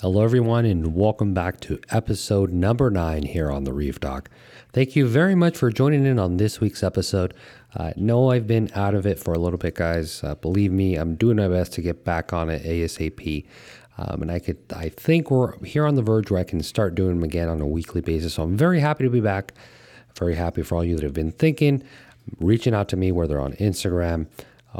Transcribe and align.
Hello, 0.00 0.22
everyone, 0.22 0.64
and 0.64 0.94
welcome 0.94 1.34
back 1.34 1.58
to 1.58 1.80
episode 1.90 2.52
number 2.52 2.88
nine 2.88 3.24
here 3.24 3.50
on 3.50 3.64
the 3.64 3.72
Reef 3.72 3.98
Talk. 3.98 4.30
Thank 4.72 4.94
you 4.94 5.08
very 5.08 5.34
much 5.34 5.56
for 5.56 5.72
joining 5.72 6.06
in 6.06 6.20
on 6.20 6.36
this 6.36 6.60
week's 6.60 6.84
episode. 6.84 7.34
Uh, 7.74 7.90
know 7.96 8.30
I've 8.30 8.46
been 8.46 8.70
out 8.76 8.94
of 8.94 9.06
it 9.06 9.18
for 9.18 9.34
a 9.34 9.40
little 9.40 9.58
bit, 9.58 9.74
guys. 9.74 10.22
Uh, 10.22 10.36
believe 10.36 10.70
me, 10.70 10.94
I'm 10.94 11.16
doing 11.16 11.38
my 11.38 11.48
best 11.48 11.72
to 11.72 11.82
get 11.82 12.04
back 12.04 12.32
on 12.32 12.48
it 12.48 12.62
ASAP. 12.62 13.44
Um, 13.98 14.22
and 14.22 14.30
I 14.30 14.38
could, 14.38 14.58
I 14.72 14.88
think 14.88 15.32
we're 15.32 15.58
here 15.64 15.84
on 15.84 15.96
the 15.96 16.02
verge 16.02 16.30
where 16.30 16.38
I 16.38 16.44
can 16.44 16.62
start 16.62 16.94
doing 16.94 17.16
them 17.16 17.24
again 17.24 17.48
on 17.48 17.60
a 17.60 17.66
weekly 17.66 18.00
basis. 18.00 18.34
So 18.34 18.44
I'm 18.44 18.56
very 18.56 18.78
happy 18.78 19.02
to 19.02 19.10
be 19.10 19.20
back. 19.20 19.52
Very 20.16 20.36
happy 20.36 20.62
for 20.62 20.76
all 20.76 20.84
you 20.84 20.94
that 20.94 21.02
have 21.02 21.12
been 21.12 21.32
thinking, 21.32 21.82
reaching 22.38 22.72
out 22.72 22.88
to 22.90 22.96
me, 22.96 23.10
whether 23.10 23.40
on 23.40 23.54
Instagram 23.54 24.28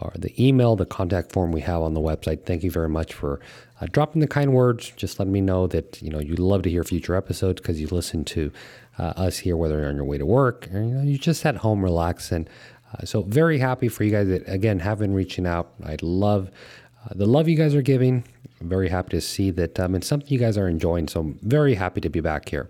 or 0.02 0.12
the 0.16 0.32
email, 0.42 0.76
the 0.76 0.86
contact 0.86 1.32
form 1.32 1.52
we 1.52 1.60
have 1.62 1.82
on 1.82 1.94
the 1.94 2.00
website. 2.00 2.44
Thank 2.44 2.62
you 2.62 2.70
very 2.70 2.88
much 2.88 3.12
for 3.14 3.40
uh, 3.80 3.86
dropping 3.90 4.20
the 4.20 4.26
kind 4.26 4.52
words. 4.52 4.92
Just 4.96 5.18
letting 5.18 5.32
me 5.32 5.40
know 5.40 5.66
that 5.68 6.00
you 6.02 6.10
know 6.10 6.18
you'd 6.18 6.38
love 6.38 6.62
to 6.62 6.70
hear 6.70 6.84
future 6.84 7.14
episodes 7.14 7.60
because 7.60 7.80
you 7.80 7.86
listen 7.88 8.24
to 8.26 8.52
uh, 8.98 9.14
us 9.16 9.38
here, 9.38 9.56
whether 9.56 9.80
you're 9.80 9.88
on 9.88 9.96
your 9.96 10.04
way 10.04 10.18
to 10.18 10.26
work 10.26 10.68
or 10.72 10.80
you 10.80 10.94
know 10.94 11.02
you 11.02 11.18
just 11.18 11.44
at 11.46 11.56
home 11.56 11.82
relaxing. 11.82 12.48
Uh, 12.92 13.04
so 13.04 13.22
very 13.22 13.58
happy 13.58 13.88
for 13.88 14.04
you 14.04 14.10
guys 14.10 14.28
that 14.28 14.48
again 14.48 14.78
have 14.80 14.98
been 14.98 15.14
reaching 15.14 15.46
out. 15.46 15.72
I 15.84 15.96
love 16.02 16.50
uh, 17.04 17.14
the 17.14 17.26
love 17.26 17.48
you 17.48 17.56
guys 17.56 17.74
are 17.74 17.82
giving. 17.82 18.24
I'm 18.60 18.68
very 18.68 18.88
happy 18.88 19.10
to 19.10 19.20
see 19.20 19.50
that 19.52 19.78
um, 19.78 19.94
it's 19.94 20.06
something 20.06 20.28
you 20.28 20.38
guys 20.38 20.58
are 20.58 20.68
enjoying. 20.68 21.08
So 21.08 21.20
I'm 21.20 21.38
very 21.42 21.74
happy 21.74 22.00
to 22.00 22.08
be 22.08 22.20
back 22.20 22.48
here. 22.48 22.68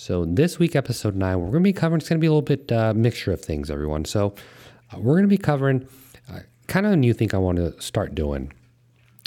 So 0.00 0.24
this 0.24 0.60
week, 0.60 0.76
episode 0.76 1.16
nine, 1.16 1.40
we're 1.40 1.50
going 1.50 1.64
to 1.64 1.68
be 1.68 1.72
covering. 1.72 2.00
It's 2.00 2.08
going 2.08 2.20
to 2.20 2.20
be 2.20 2.28
a 2.28 2.30
little 2.30 2.42
bit 2.42 2.70
uh, 2.70 2.94
mixture 2.94 3.32
of 3.32 3.40
things, 3.40 3.68
everyone. 3.68 4.04
So 4.04 4.32
uh, 4.92 4.98
we're 5.00 5.14
going 5.14 5.24
to 5.24 5.28
be 5.28 5.38
covering 5.38 5.82
uh, 5.82 5.88
kind 6.68 6.86
of 6.86 6.92
a 6.92 6.96
new 6.96 7.12
thing 7.12 7.34
I 7.34 7.38
want 7.38 7.56
to 7.56 7.80
start 7.80 8.14
doing 8.14 8.52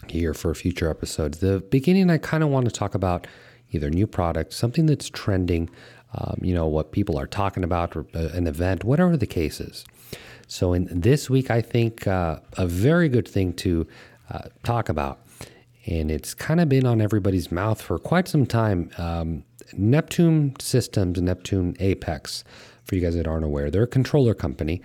here 0.08 0.34
for 0.34 0.54
future 0.54 0.90
episodes. 0.90 1.40
The 1.40 1.60
beginning, 1.60 2.10
I 2.10 2.18
kind 2.18 2.44
of 2.44 2.50
want 2.50 2.66
to 2.66 2.72
talk 2.72 2.96
about 2.96 3.28
either 3.72 3.90
new 3.90 4.08
products, 4.08 4.56
something 4.56 4.86
that's 4.86 5.10
trending, 5.10 5.70
um, 6.14 6.40
you 6.42 6.54
know, 6.54 6.68
what 6.68 6.92
people 6.92 7.18
are 7.18 7.28
talking 7.28 7.64
about, 7.64 7.96
or 7.96 8.06
uh, 8.14 8.30
an 8.34 8.48
event, 8.48 8.84
whatever 8.84 9.18
the 9.18 9.28
case 9.28 9.60
is. 9.60 9.86
So, 10.48 10.74
in 10.74 10.88
this 11.00 11.30
week, 11.30 11.50
I 11.50 11.62
think 11.62 12.08
uh, 12.08 12.40
a 12.58 12.68
very 12.68 13.10
good 13.10 13.28
thing 13.28 13.54
to 13.54 13.88
uh, 14.30 14.50
talk 14.64 14.90
about, 14.90 15.20
and 15.86 16.12
it's 16.12 16.34
kind 16.34 16.60
of 16.60 16.68
been 16.68 16.86
on 16.86 17.02
everybody's 17.02 17.52
mouth 17.52 17.82
for 17.82 17.98
quite 17.98 18.28
some 18.28 18.46
time. 18.46 18.92
Um, 18.98 19.46
Neptune 19.74 20.54
Systems, 20.60 21.22
Neptune 21.22 21.78
Apex, 21.80 22.44
for 22.84 22.96
you 22.96 23.02
guys 23.02 23.16
that 23.16 23.28
aren't 23.28 23.46
aware, 23.46 23.72
they're 23.72 23.84
a 23.84 23.88
controller 23.88 24.34
company, 24.34 24.82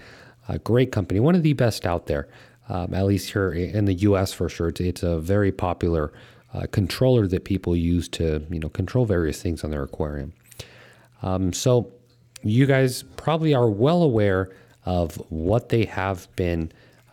a 0.48 0.58
great 0.58 0.92
company, 0.92 1.20
one 1.20 1.34
of 1.34 1.42
the 1.42 1.52
best 1.52 1.86
out 1.86 2.06
there 2.06 2.28
um, 2.68 2.94
at 2.94 3.04
least 3.06 3.32
here 3.32 3.52
in 3.52 3.84
the 3.84 3.94
U.S. 3.94 4.32
for 4.32 4.48
sure. 4.48 4.68
It's, 4.68 4.80
it's 4.80 5.02
a 5.02 5.18
very 5.18 5.52
popular 5.52 6.12
uh, 6.54 6.66
controller 6.70 7.26
that 7.28 7.44
people 7.44 7.76
use 7.76 8.08
to 8.10 8.44
you 8.50 8.58
know 8.58 8.68
control 8.68 9.04
various 9.04 9.42
things 9.42 9.62
on 9.64 9.70
their 9.70 9.82
aquarium. 9.82 10.32
Um, 11.22 11.52
so 11.52 11.92
you 12.42 12.66
guys 12.66 13.04
probably 13.16 13.54
are 13.54 13.68
well 13.68 14.02
aware 14.02 14.50
of 14.84 15.16
what 15.30 15.68
they 15.68 15.84
have 15.84 16.28
been 16.36 16.70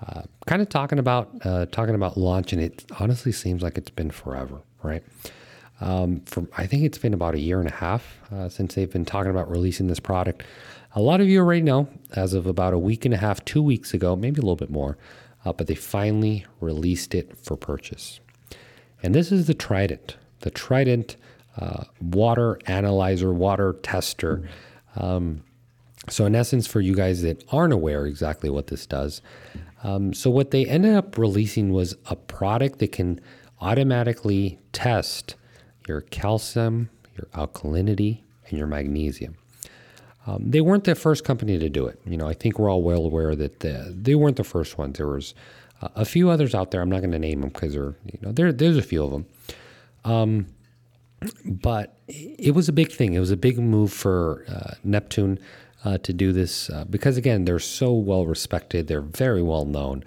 uh, 0.08 0.23
kind 0.45 0.62
of 0.62 0.70
talking 0.70 1.00
about 1.00 1.30
uh, 1.44 1.66
talking 1.68 1.95
about 1.95 2.18
launch, 2.18 2.53
and 2.53 2.62
it 2.62 2.86
honestly 3.00 3.31
seems 3.31 3.62
like 3.62 3.78
it's 3.78 3.90
been 3.90 4.12
forever, 4.12 4.62
right? 4.81 5.03
Um, 5.81 6.22
for 6.22 6.47
I 6.58 6.66
think 6.66 6.84
it's 6.84 6.97
been 6.97 7.14
about 7.14 7.36
a 7.36 7.40
year 7.40 7.59
and 7.59 7.68
a 7.68 7.73
half 7.73 8.18
uh, 8.31 8.50
since 8.50 8.75
they've 8.75 8.92
been 8.92 9.06
talking 9.06 9.31
about 9.31 9.50
releasing 9.50 9.88
this 9.88 10.00
product. 10.00 10.44
A 10.96 11.02
lot 11.02 11.22
of 11.22 11.28
you 11.28 11.40
already 11.40 11.62
know, 11.62 11.90
as 12.12 12.36
of 12.36 12.46
about 12.46 12.74
a 12.74 12.78
week 12.78 13.04
and 13.04 13.14
a 13.14 13.18
half, 13.18 13.44
two 13.46 13.64
weeks 13.64 13.96
ago, 13.96 14.16
maybe 14.16 14.38
a 14.38 14.42
little 14.42 14.56
bit 14.56 14.70
more, 14.70 14.96
uh, 15.44 15.52
but 15.52 15.66
they 15.66 15.76
finally 15.76 16.46
released 16.60 17.16
it 17.16 17.36
for 17.36 17.58
purchase. 17.58 18.20
And 19.02 19.16
this 19.16 19.32
is 19.32 19.48
the 19.48 19.56
Trident, 19.56 20.18
the 20.42 20.52
Trident 20.52 21.16
uh, 21.58 21.86
water 22.00 22.60
analyzer, 22.68 23.34
water 23.34 23.76
tester. 23.82 24.48
Um, 24.96 25.44
so, 26.10 26.26
in 26.26 26.36
essence, 26.36 26.68
for 26.68 26.80
you 26.80 26.94
guys 26.94 27.24
that 27.24 27.44
aren't 27.52 27.74
aware 27.74 28.06
exactly 28.06 28.50
what 28.52 28.68
this 28.68 28.86
does, 28.86 29.22
um, 29.84 30.14
so 30.14 30.30
what 30.30 30.52
they 30.52 30.66
ended 30.66 30.96
up 30.96 31.18
releasing 31.18 31.74
was 31.74 31.96
a 32.06 32.16
product 32.16 32.80
that 32.80 32.92
can 32.92 33.20
automatically 33.62 34.59
test 34.74 35.36
your 35.88 36.02
calcium, 36.02 36.90
your 37.18 37.28
alkalinity, 37.34 38.22
and 38.48 38.58
your 38.58 38.68
magnesium. 38.68 39.36
Um, 40.25 40.51
they 40.51 40.61
weren't 40.61 40.85
the 40.85 40.95
first 40.95 41.23
company 41.23 41.59
to 41.59 41.69
do 41.69 41.85
it. 41.85 42.00
You 42.06 42.17
know, 42.17 42.28
I 42.28 42.34
think 42.34 42.57
we're 42.57 42.69
all 42.69 42.81
well 42.81 43.06
aware 43.06 43.35
that 43.35 43.59
the, 43.59 43.94
they 43.95 44.16
weren't 44.16 44.38
the 44.38 44.44
first 44.44 44.78
ones. 44.78 44.97
There 44.97 45.07
was 45.07 45.34
uh, 45.81 45.89
a 45.95 46.06
few 46.06 46.29
others 46.29 46.56
out 46.56 46.72
there. 46.72 46.81
I'm 46.81 46.89
not 46.89 47.00
going 47.01 47.11
to 47.11 47.19
name 47.19 47.41
them 47.41 47.50
because 47.50 47.73
there, 47.73 47.95
you 48.06 48.19
know, 48.22 48.31
there, 48.31 48.51
there's 48.53 48.78
a 48.78 48.81
few 48.81 49.03
of 49.03 49.11
them. 49.11 49.25
Um, 50.06 50.47
but 51.44 51.97
it 52.07 52.53
was 52.53 52.69
a 52.69 52.73
big 52.73 52.91
thing. 52.91 53.13
It 53.13 53.19
was 53.19 53.31
a 53.31 53.38
big 53.38 53.57
move 53.57 53.91
for 53.91 54.45
uh, 54.47 54.75
Neptune 54.84 55.39
uh, 55.85 55.97
to 56.00 56.13
do 56.13 56.31
this 56.31 56.69
uh, 56.69 56.85
because, 56.90 57.17
again, 57.17 57.45
they're 57.45 57.59
so 57.59 57.94
well 57.94 58.25
respected. 58.25 58.88
They're 58.88 59.01
very 59.01 59.41
well 59.41 59.66
known. 59.66 60.03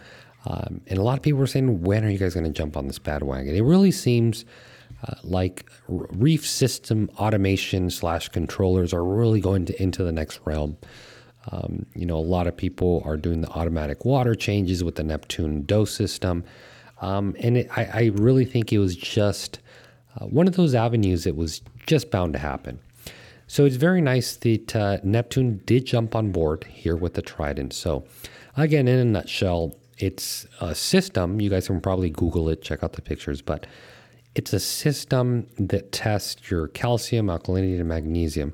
Um, 0.47 0.81
and 0.87 0.98
a 0.98 1.03
lot 1.03 1.19
of 1.19 1.22
people 1.22 1.41
were 1.41 1.47
saying, 1.47 1.83
when 1.83 2.04
are 2.04 2.09
you 2.09 2.19
guys 2.19 2.34
going 2.34 2.47
to 2.47 2.53
jump 2.53 2.77
on 2.77 2.87
this 2.87 2.98
bandwagon? 2.98 3.54
It 3.54 3.62
really 3.62 3.91
seems 3.91 4.44
uh, 5.09 5.15
like 5.22 5.67
reef 5.89 6.47
system 6.47 7.11
automation 7.19 7.91
slash 7.91 8.28
controllers 8.28 8.93
are 8.93 9.05
really 9.05 9.41
going 9.41 9.67
to, 9.67 9.83
into 9.83 10.03
the 10.03 10.12
next 10.12 10.41
realm. 10.44 10.77
Um, 11.53 11.87
you 11.94 12.06
know, 12.06 12.17
a 12.17 12.19
lot 12.19 12.47
of 12.47 12.56
people 12.56 13.03
are 13.05 13.16
doing 13.16 13.41
the 13.41 13.50
automatic 13.50 14.05
water 14.05 14.34
changes 14.34 14.83
with 14.83 14.97
the 14.97 15.05
Neptune 15.05 15.65
DOS 15.65 15.93
system. 15.93 16.45
Um, 17.00 17.37
and 17.39 17.59
it, 17.59 17.69
I, 17.77 17.84
I, 17.84 18.11
really 18.15 18.45
think 18.45 18.72
it 18.72 18.78
was 18.78 18.97
just 18.97 19.61
uh, 20.16 20.25
one 20.27 20.49
of 20.49 20.56
those 20.56 20.75
avenues 20.75 21.25
that 21.25 21.37
was 21.37 21.61
just 21.87 22.11
bound 22.11 22.33
to 22.33 22.39
happen. 22.39 22.81
So 23.47 23.65
it's 23.65 23.77
very 23.77 24.00
nice 24.00 24.34
that 24.37 24.75
uh, 24.75 24.99
Neptune 25.05 25.61
did 25.66 25.84
jump 25.84 26.16
on 26.16 26.33
board 26.33 26.65
here 26.65 26.97
with 26.97 27.15
the 27.15 27.22
Trident. 27.22 27.75
So, 27.75 28.05
again, 28.56 28.89
in 28.89 28.99
a 28.99 29.05
nutshell, 29.05 29.77
it's 29.99 30.47
a 30.61 30.75
system. 30.75 31.41
You 31.41 31.50
guys 31.50 31.69
can 31.69 31.81
probably 31.81 32.11
Google 32.11 32.49
it, 32.49 32.62
check 32.62 32.83
out 32.83 32.95
the 32.95 33.03
pictures, 33.03 33.41
but 33.41 33.66
it's 34.37 34.53
a 34.53 34.61
system 34.61 35.47
that 35.59 35.93
tests 35.93 36.51
your 36.51 36.69
calcium, 36.69 37.29
alkalinity, 37.29 37.81
and 37.81 37.89
magnesium 37.89 38.53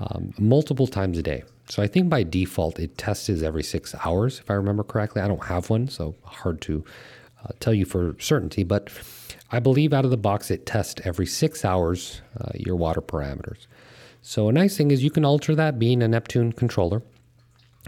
um, 0.00 0.34
multiple 0.36 0.88
times 0.88 1.16
a 1.16 1.22
day. 1.22 1.44
So 1.68 1.80
I 1.80 1.86
think 1.86 2.10
by 2.10 2.24
default 2.24 2.80
it 2.80 2.98
tests 2.98 3.28
every 3.30 3.62
six 3.62 3.94
hours, 4.04 4.40
if 4.40 4.50
I 4.50 4.54
remember 4.54 4.82
correctly. 4.82 5.22
I 5.22 5.28
don't 5.28 5.44
have 5.44 5.70
one, 5.70 5.86
so 5.86 6.16
hard 6.24 6.60
to 6.62 6.84
uh, 7.44 7.50
tell 7.60 7.72
you 7.72 7.84
for 7.84 8.16
certainty. 8.18 8.64
But 8.64 8.90
I 9.52 9.60
believe 9.60 9.92
out 9.92 10.04
of 10.04 10.10
the 10.10 10.16
box 10.16 10.50
it 10.50 10.66
tests 10.66 11.00
every 11.04 11.26
six 11.26 11.64
hours 11.64 12.20
uh, 12.40 12.50
your 12.56 12.74
water 12.74 13.00
parameters. 13.00 13.68
So 14.22 14.48
a 14.48 14.52
nice 14.52 14.76
thing 14.76 14.90
is 14.90 15.04
you 15.04 15.10
can 15.10 15.24
alter 15.24 15.54
that. 15.54 15.78
Being 15.78 16.02
a 16.02 16.08
Neptune 16.08 16.52
controller, 16.52 17.00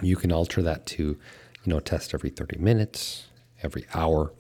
you 0.01 0.15
can 0.15 0.31
alter 0.31 0.63
that 0.63 0.87
to, 0.87 1.03
you 1.03 1.19
know, 1.67 1.81
test 1.81 2.15
every 2.15 2.31
30 2.31 2.59
minutes, 2.59 3.27
every 3.61 3.87
hour, 3.93 4.33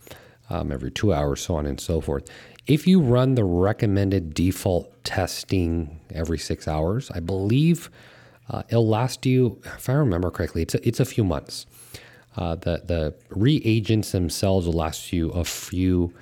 um, 0.48 0.70
every 0.70 0.92
two 0.92 1.12
hours, 1.12 1.40
so 1.40 1.56
on 1.56 1.66
and 1.66 1.80
so 1.80 2.00
forth. 2.00 2.30
If 2.66 2.86
you 2.86 3.00
run 3.00 3.34
the 3.34 3.44
recommended 3.44 4.32
default 4.32 5.04
testing 5.04 6.00
every 6.14 6.38
six 6.38 6.66
hours, 6.66 7.10
I 7.10 7.20
believe 7.20 7.90
uh, 8.48 8.62
it'll 8.68 8.88
last 8.88 9.26
you, 9.26 9.60
if 9.76 9.88
I 9.88 9.92
remember 9.92 10.30
correctly, 10.30 10.62
it's 10.62 10.74
a, 10.74 10.88
it's 10.88 11.00
a 11.00 11.04
few 11.04 11.24
months. 11.24 11.66
Uh, 12.36 12.56
the 12.56 12.82
the 12.84 13.14
reagents 13.30 14.10
themselves 14.12 14.66
will 14.66 14.72
last 14.72 15.12
you 15.12 15.30
a 15.30 15.44
few 15.44 16.12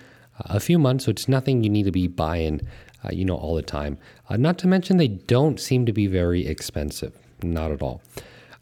a 0.40 0.60
few 0.60 0.78
months, 0.78 1.04
so 1.04 1.10
it's 1.10 1.28
nothing 1.28 1.62
you 1.62 1.70
need 1.70 1.84
to 1.84 1.92
be 1.92 2.08
buying, 2.08 2.60
uh, 3.04 3.10
you 3.12 3.24
know, 3.24 3.36
all 3.36 3.54
the 3.54 3.62
time. 3.62 3.96
Uh, 4.28 4.36
not 4.36 4.58
to 4.58 4.66
mention 4.66 4.96
they 4.96 5.08
don't 5.08 5.60
seem 5.60 5.86
to 5.86 5.92
be 5.92 6.06
very 6.06 6.46
expensive, 6.46 7.16
not 7.42 7.70
at 7.70 7.82
all. 7.82 8.02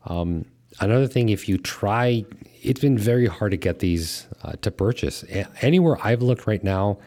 Um, 0.06 0.44
another 0.80 1.06
thing, 1.08 1.30
if 1.30 1.48
you 1.48 1.58
try, 1.58 2.24
it's 2.62 2.80
been 2.80 2.98
very 2.98 3.26
hard 3.26 3.52
to 3.52 3.56
get 3.56 3.78
these 3.78 4.26
uh, 4.42 4.52
to 4.62 4.70
purchase. 4.70 5.24
Anywhere 5.62 5.96
I've 6.02 6.22
looked 6.22 6.46
right 6.46 6.62
now, 6.62 6.98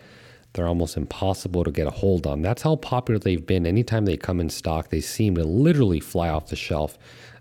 they're 0.53 0.67
almost 0.67 0.97
impossible 0.97 1.63
to 1.63 1.71
get 1.71 1.87
a 1.87 1.91
hold 1.91 2.27
on. 2.27 2.41
That's 2.41 2.61
how 2.61 2.75
popular 2.75 3.19
they've 3.19 3.45
been. 3.45 3.65
Anytime 3.65 4.05
they 4.05 4.17
come 4.17 4.39
in 4.39 4.49
stock, 4.49 4.89
they 4.89 5.01
seem 5.01 5.35
to 5.35 5.43
literally 5.43 5.99
fly 5.99 6.29
off 6.29 6.47
the 6.47 6.55
shelf. 6.55 6.97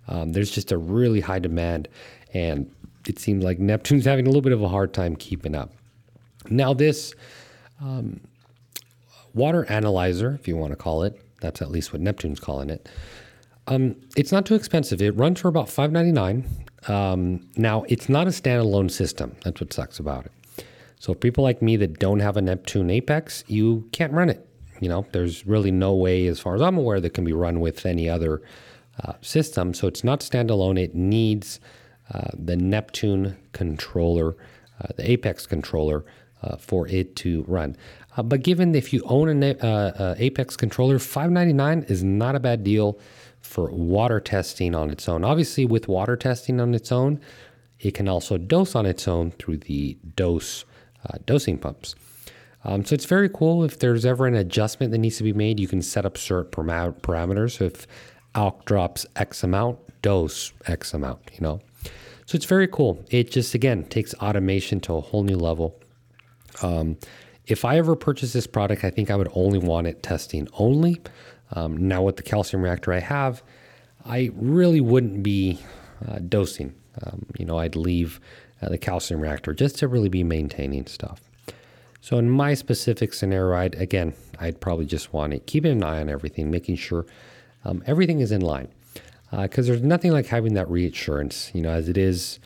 Um, 0.08 0.32
there's 0.32 0.50
just 0.50 0.72
a 0.72 0.78
really 0.78 1.20
high 1.20 1.38
demand, 1.38 1.88
and 2.32 2.70
it 3.06 3.18
seems 3.18 3.44
like 3.44 3.58
Neptune's 3.58 4.06
having 4.06 4.26
a 4.26 4.30
little 4.30 4.42
bit 4.42 4.52
of 4.52 4.62
a 4.62 4.68
hard 4.68 4.94
time 4.94 5.14
keeping 5.14 5.54
up. 5.54 5.72
Now, 6.48 6.72
this 6.72 7.14
um, 7.80 8.20
water 9.34 9.64
analyzer, 9.70 10.32
if 10.32 10.48
you 10.48 10.56
want 10.56 10.72
to 10.72 10.76
call 10.76 11.02
it, 11.02 11.20
that's 11.40 11.60
at 11.60 11.70
least 11.70 11.92
what 11.92 12.00
Neptune's 12.00 12.40
calling 12.40 12.70
it. 12.70 12.88
Um, 13.66 13.96
it's 14.16 14.32
not 14.32 14.46
too 14.46 14.54
expensive. 14.54 15.00
It 15.02 15.16
runs 15.16 15.40
for 15.40 15.48
about 15.48 15.66
$5.99. 15.66 16.90
Um, 16.90 17.48
now, 17.56 17.84
it's 17.88 18.08
not 18.08 18.26
a 18.26 18.30
standalone 18.30 18.90
system. 18.90 19.36
That's 19.44 19.60
what 19.60 19.72
sucks 19.72 19.98
about 19.98 20.26
it. 20.26 20.32
So 21.02 21.14
people 21.14 21.42
like 21.42 21.60
me 21.60 21.74
that 21.78 21.98
don't 21.98 22.20
have 22.20 22.36
a 22.36 22.40
Neptune 22.40 22.88
Apex, 22.88 23.42
you 23.48 23.88
can't 23.90 24.12
run 24.12 24.28
it. 24.30 24.48
You 24.78 24.88
know, 24.88 25.04
there's 25.10 25.44
really 25.44 25.72
no 25.72 25.92
way, 25.94 26.28
as 26.28 26.38
far 26.38 26.54
as 26.54 26.62
I'm 26.62 26.78
aware, 26.78 27.00
that 27.00 27.12
can 27.12 27.24
be 27.24 27.32
run 27.32 27.58
with 27.58 27.84
any 27.84 28.08
other 28.08 28.40
uh, 29.02 29.14
system. 29.20 29.74
So 29.74 29.88
it's 29.88 30.04
not 30.04 30.20
standalone. 30.20 30.80
It 30.80 30.94
needs 30.94 31.58
uh, 32.14 32.28
the 32.32 32.54
Neptune 32.54 33.36
controller, 33.50 34.36
uh, 34.80 34.92
the 34.96 35.10
Apex 35.10 35.44
controller, 35.44 36.04
uh, 36.40 36.56
for 36.56 36.86
it 36.86 37.16
to 37.16 37.44
run. 37.48 37.76
Uh, 38.16 38.22
but 38.22 38.44
given 38.44 38.72
if 38.72 38.92
you 38.92 39.02
own 39.06 39.28
an 39.28 39.42
uh, 39.42 40.14
Apex 40.18 40.56
controller, 40.56 41.00
599 41.00 41.82
is 41.88 42.04
not 42.04 42.36
a 42.36 42.40
bad 42.40 42.62
deal 42.62 42.96
for 43.40 43.72
water 43.72 44.20
testing 44.20 44.76
on 44.76 44.88
its 44.88 45.08
own. 45.08 45.24
Obviously, 45.24 45.64
with 45.64 45.88
water 45.88 46.14
testing 46.14 46.60
on 46.60 46.76
its 46.76 46.92
own, 46.92 47.20
it 47.80 47.92
can 47.92 48.06
also 48.06 48.38
dose 48.38 48.76
on 48.76 48.86
its 48.86 49.08
own 49.08 49.32
through 49.32 49.56
the 49.56 49.98
dose 50.14 50.64
uh, 51.08 51.18
dosing 51.26 51.58
pumps. 51.58 51.94
Um, 52.64 52.84
so 52.84 52.94
it's 52.94 53.06
very 53.06 53.28
cool. 53.28 53.64
If 53.64 53.78
there's 53.78 54.04
ever 54.04 54.26
an 54.26 54.34
adjustment 54.34 54.92
that 54.92 54.98
needs 54.98 55.16
to 55.18 55.24
be 55.24 55.32
made, 55.32 55.58
you 55.58 55.66
can 55.66 55.82
set 55.82 56.06
up 56.06 56.16
certain 56.16 56.50
parameters. 56.52 57.58
So 57.58 57.64
if 57.64 57.86
alk 58.34 58.64
drops 58.64 59.04
X 59.16 59.42
amount, 59.42 59.78
dose 60.02 60.52
X 60.66 60.94
amount, 60.94 61.20
you 61.32 61.40
know. 61.40 61.60
So 62.26 62.36
it's 62.36 62.44
very 62.46 62.68
cool. 62.68 63.04
It 63.10 63.30
just, 63.30 63.54
again, 63.54 63.84
takes 63.84 64.14
automation 64.14 64.80
to 64.80 64.94
a 64.94 65.00
whole 65.00 65.24
new 65.24 65.36
level. 65.36 65.80
Um, 66.62 66.96
if 67.46 67.64
I 67.64 67.78
ever 67.78 67.96
purchase 67.96 68.32
this 68.32 68.46
product, 68.46 68.84
I 68.84 68.90
think 68.90 69.10
I 69.10 69.16
would 69.16 69.30
only 69.34 69.58
want 69.58 69.88
it 69.88 70.02
testing 70.02 70.48
only. 70.54 71.00
Um, 71.50 71.88
now, 71.88 72.02
with 72.02 72.16
the 72.16 72.22
calcium 72.22 72.62
reactor 72.62 72.92
I 72.92 73.00
have, 73.00 73.42
I 74.04 74.30
really 74.34 74.80
wouldn't 74.80 75.22
be 75.22 75.58
uh, 76.08 76.20
dosing. 76.20 76.74
Um, 77.02 77.26
you 77.38 77.44
know, 77.44 77.58
I'd 77.58 77.76
leave 77.76 78.20
uh, 78.62 78.68
the 78.68 78.78
calcium 78.78 79.20
reactor 79.20 79.52
just 79.52 79.78
to 79.78 79.88
really 79.88 80.08
be 80.08 80.22
maintaining 80.22 80.86
stuff. 80.86 81.20
So, 82.00 82.18
in 82.18 82.28
my 82.30 82.54
specific 82.54 83.12
scenario, 83.12 83.56
I'd, 83.56 83.74
again, 83.76 84.14
I'd 84.40 84.60
probably 84.60 84.86
just 84.86 85.12
want 85.12 85.32
to 85.32 85.38
keep 85.38 85.64
an 85.64 85.82
eye 85.84 86.00
on 86.00 86.08
everything, 86.08 86.50
making 86.50 86.76
sure 86.76 87.06
um, 87.64 87.82
everything 87.86 88.20
is 88.20 88.32
in 88.32 88.40
line 88.40 88.68
because 89.30 89.68
uh, 89.68 89.72
there's 89.72 89.82
nothing 89.82 90.12
like 90.12 90.26
having 90.26 90.54
that 90.54 90.68
reassurance. 90.68 91.50
You 91.54 91.62
know, 91.62 91.70
as 91.70 91.88
it 91.88 91.96
is, 91.96 92.38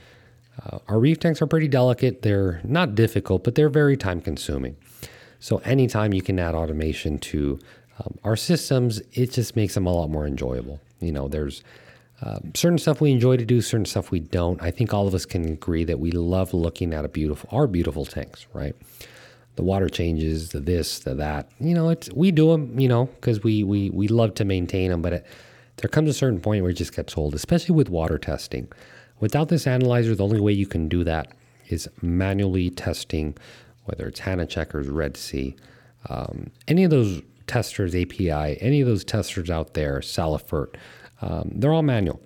uh, 0.65 0.79
our 0.89 0.99
reef 0.99 1.19
tanks 1.19 1.43
are 1.43 1.47
pretty 1.47 1.69
delicate. 1.69 2.23
They're 2.23 2.61
not 2.65 2.95
difficult, 2.95 3.45
but 3.45 3.55
they're 3.55 3.69
very 3.69 3.97
time 3.97 4.21
consuming. 4.21 4.77
So 5.41 5.59
anytime 5.59 6.13
you 6.13 6.23
can 6.23 6.39
add 6.39 6.55
automation 6.55 7.19
to 7.19 7.59
um, 7.99 8.19
our 8.25 8.37
systems, 8.37 9.01
it 9.13 9.33
just 9.33 9.57
makes 9.57 9.75
them 9.75 9.87
a 9.87 9.93
lot 9.93 10.11
more 10.11 10.27
enjoyable. 10.27 10.81
You 11.01 11.13
know, 11.13 11.29
there's 11.29 11.63
um, 12.23 12.53
certain 12.55 12.79
stuff 12.79 13.01
we 13.01 13.13
enjoy 13.13 13.37
to 13.37 13.45
do, 13.45 13.61
certain 13.61 13.85
stuff 13.85 14.11
we 14.11 14.21
don't. 14.21 14.61
I 14.63 14.71
think 14.71 14.95
all 14.95 15.07
of 15.07 15.15
us 15.15 15.27
can 15.27 15.45
agree 15.45 15.85
that 15.85 16.01
we 16.01 16.11
love 16.13 16.55
looking 16.55 16.95
at 16.95 17.05
a 17.05 17.09
beautiful, 17.09 17.49
our 17.53 17.67
beautiful 17.67 18.07
tanks, 18.07 18.47
right? 18.55 18.75
The 19.57 19.63
water 19.63 19.89
changes, 19.89 20.51
the 20.51 20.61
this, 20.61 21.01
the 21.01 21.15
that. 21.15 21.51
You 21.61 21.75
know, 21.75 21.91
it's 21.91 22.11
we 22.13 22.31
do 22.31 22.51
them, 22.53 22.79
you 22.79 22.89
know, 22.89 23.07
because 23.07 23.43
we 23.43 23.65
we 23.65 23.91
we 23.91 24.09
love 24.09 24.35
to 24.35 24.45
maintain 24.45 24.91
them, 24.91 25.03
but 25.03 25.13
it, 25.13 25.27
there 25.77 25.89
comes 25.89 26.09
a 26.09 26.15
certain 26.15 26.41
point 26.41 26.63
where 26.63 26.71
it 26.71 26.75
just 26.75 26.95
gets 26.95 27.17
old, 27.17 27.35
especially 27.35 27.75
with 27.75 27.91
water 27.91 28.19
testing. 28.19 28.69
Without 29.21 29.49
this 29.49 29.67
analyzer, 29.67 30.15
the 30.15 30.25
only 30.25 30.41
way 30.41 30.53
you 30.53 30.67
can 30.67 30.89
do 30.89 31.05
that 31.05 31.33
is 31.69 31.89
manually 32.03 32.71
testing, 32.71 33.37
whether 33.85 34.07
it's 34.07 34.21
Hanna 34.21 34.47
Checkers, 34.47 34.89
Red 34.89 35.17
Sea, 35.17 35.57
um, 36.09 36.51
any 36.69 36.85
of 36.85 36.91
those 36.91 37.23
testers, 37.47 37.95
API, 37.95 38.61
any 38.61 38.81
of 38.81 38.87
those 38.87 39.05
testers 39.05 39.51
out 39.51 39.75
there, 39.75 40.01
Salifert, 40.01 40.75
um, 41.23 41.51
they're 41.55 41.73
all 41.73 41.83
manual. 41.83 42.21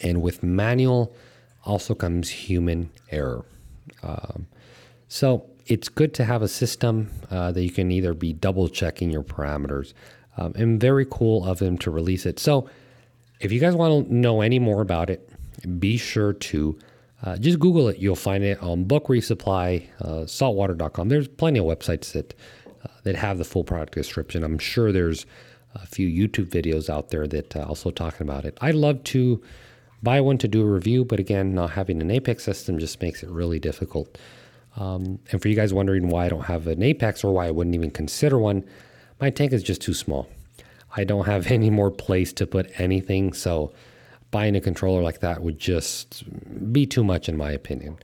And 0.00 0.22
with 0.22 0.42
manual 0.42 1.14
also 1.64 1.94
comes 1.94 2.28
human 2.28 2.90
error. 3.10 3.44
Um, 4.02 4.46
so 5.08 5.46
it's 5.66 5.88
good 5.88 6.14
to 6.14 6.24
have 6.24 6.42
a 6.42 6.48
system 6.48 7.10
uh, 7.30 7.52
that 7.52 7.62
you 7.62 7.70
can 7.70 7.90
either 7.90 8.14
be 8.14 8.32
double 8.32 8.68
checking 8.68 9.10
your 9.10 9.22
parameters 9.22 9.92
um, 10.36 10.52
and 10.56 10.80
very 10.80 11.06
cool 11.10 11.44
of 11.44 11.58
them 11.58 11.78
to 11.78 11.90
release 11.90 12.26
it. 12.26 12.38
So, 12.38 12.68
if 13.40 13.50
you 13.50 13.58
guys 13.58 13.74
want 13.74 14.08
to 14.08 14.14
know 14.14 14.40
any 14.40 14.60
more 14.60 14.82
about 14.82 15.10
it, 15.10 15.28
be 15.80 15.96
sure 15.96 16.32
to 16.32 16.78
uh, 17.24 17.36
just 17.36 17.58
Google 17.58 17.88
it. 17.88 17.98
You'll 17.98 18.14
find 18.14 18.44
it 18.44 18.62
on 18.62 18.84
Bulk 18.84 19.08
Reef 19.08 19.24
Supply, 19.24 19.88
uh, 20.00 20.26
saltwater.com. 20.26 21.08
There's 21.08 21.28
plenty 21.28 21.58
of 21.58 21.66
websites 21.66 22.12
that 22.12 22.34
uh, 22.84 22.88
that 23.02 23.16
have 23.16 23.38
the 23.38 23.44
full 23.44 23.64
product 23.64 23.94
description. 23.94 24.44
I'm 24.44 24.58
sure 24.58 24.92
there's 24.92 25.26
a 25.74 25.86
few 25.86 26.08
YouTube 26.08 26.48
videos 26.48 26.90
out 26.90 27.10
there 27.10 27.26
that 27.26 27.56
uh, 27.56 27.64
also 27.64 27.90
talking 27.90 28.26
about 28.26 28.44
it. 28.44 28.56
I'd 28.60 28.74
love 28.74 29.02
to 29.04 29.42
buy 30.02 30.20
one 30.20 30.38
to 30.38 30.48
do 30.48 30.62
a 30.62 30.64
review, 30.64 31.04
but 31.04 31.20
again, 31.20 31.54
not 31.54 31.70
having 31.70 32.00
an 32.00 32.10
Apex 32.10 32.44
system 32.44 32.78
just 32.78 33.00
makes 33.00 33.22
it 33.22 33.30
really 33.30 33.58
difficult. 33.58 34.18
Um, 34.76 35.18
and 35.30 35.40
for 35.40 35.48
you 35.48 35.54
guys 35.54 35.72
wondering 35.72 36.08
why 36.08 36.26
I 36.26 36.28
don't 36.28 36.44
have 36.44 36.66
an 36.66 36.82
Apex 36.82 37.24
or 37.24 37.32
why 37.32 37.46
I 37.46 37.50
wouldn't 37.50 37.74
even 37.74 37.90
consider 37.90 38.38
one, 38.38 38.64
my 39.20 39.30
tank 39.30 39.52
is 39.52 39.62
just 39.62 39.82
too 39.82 39.94
small. 39.94 40.28
I 40.96 41.04
don't 41.04 41.26
have 41.26 41.46
any 41.50 41.70
more 41.70 41.90
place 41.90 42.32
to 42.34 42.46
put 42.46 42.70
anything, 42.80 43.32
so 43.32 43.72
buying 44.30 44.56
a 44.56 44.60
controller 44.60 45.02
like 45.02 45.20
that 45.20 45.42
would 45.42 45.58
just 45.58 46.24
be 46.72 46.86
too 46.86 47.04
much, 47.04 47.28
in 47.28 47.36
my 47.36 47.52
opinion. 47.52 47.98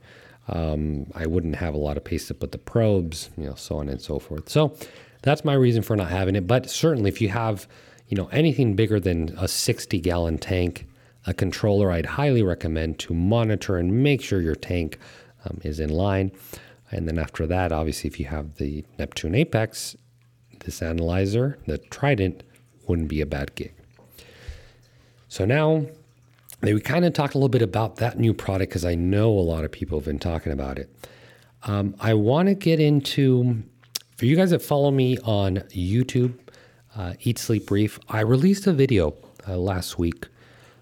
Um, 0.47 1.07
I 1.13 1.27
wouldn't 1.27 1.55
have 1.55 1.73
a 1.73 1.77
lot 1.77 1.97
of 1.97 2.03
place 2.03 2.27
to 2.27 2.33
put 2.33 2.51
the 2.51 2.57
probes, 2.57 3.29
you 3.37 3.45
know, 3.45 3.55
so 3.55 3.77
on 3.77 3.89
and 3.89 4.01
so 4.01 4.17
forth. 4.17 4.49
So 4.49 4.75
that's 5.21 5.43
my 5.43 5.53
reason 5.53 5.81
for 5.81 5.95
not 5.95 6.09
having 6.09 6.35
it. 6.35 6.47
But 6.47 6.69
certainly, 6.69 7.09
if 7.09 7.21
you 7.21 7.29
have, 7.29 7.67
you 8.07 8.15
know, 8.15 8.27
anything 8.27 8.75
bigger 8.75 8.99
than 8.99 9.35
a 9.37 9.47
60 9.47 9.99
gallon 9.99 10.37
tank, 10.37 10.87
a 11.25 11.33
controller, 11.33 11.91
I'd 11.91 12.05
highly 12.05 12.43
recommend 12.43 12.99
to 12.99 13.13
monitor 13.13 13.77
and 13.77 14.03
make 14.03 14.21
sure 14.21 14.41
your 14.41 14.55
tank 14.55 14.97
um, 15.45 15.59
is 15.63 15.79
in 15.79 15.89
line. 15.89 16.31
And 16.91 17.07
then 17.07 17.19
after 17.19 17.45
that, 17.47 17.71
obviously, 17.71 18.09
if 18.09 18.19
you 18.19 18.25
have 18.25 18.55
the 18.55 18.83
Neptune 18.97 19.35
Apex, 19.35 19.95
this 20.59 20.81
analyzer, 20.81 21.57
the 21.67 21.77
Trident, 21.77 22.43
wouldn't 22.87 23.07
be 23.07 23.21
a 23.21 23.25
bad 23.25 23.53
gig. 23.55 23.73
So 25.27 25.45
now 25.45 25.85
we 26.61 26.81
kind 26.81 27.05
of 27.05 27.13
talked 27.13 27.35
a 27.35 27.37
little 27.37 27.49
bit 27.49 27.61
about 27.61 27.97
that 27.97 28.17
new 28.19 28.33
product 28.33 28.71
because 28.71 28.85
I 28.85 28.95
know 28.95 29.29
a 29.29 29.39
lot 29.39 29.63
of 29.63 29.71
people 29.71 29.99
have 29.99 30.05
been 30.05 30.19
talking 30.19 30.51
about 30.51 30.79
it. 30.79 30.89
Um, 31.63 31.95
I 31.99 32.13
want 32.13 32.47
to 32.47 32.55
get 32.55 32.79
into, 32.79 33.63
for 34.19 34.25
you 34.25 34.35
guys 34.35 34.49
that 34.49 34.61
follow 34.61 34.91
me 34.91 35.17
on 35.19 35.59
YouTube, 35.69 36.37
uh, 36.97 37.13
Eat 37.21 37.39
Sleep 37.39 37.71
Reef, 37.71 37.97
I 38.09 38.19
released 38.19 38.67
a 38.67 38.73
video 38.73 39.15
uh, 39.47 39.55
last 39.55 39.97
week, 39.97 40.27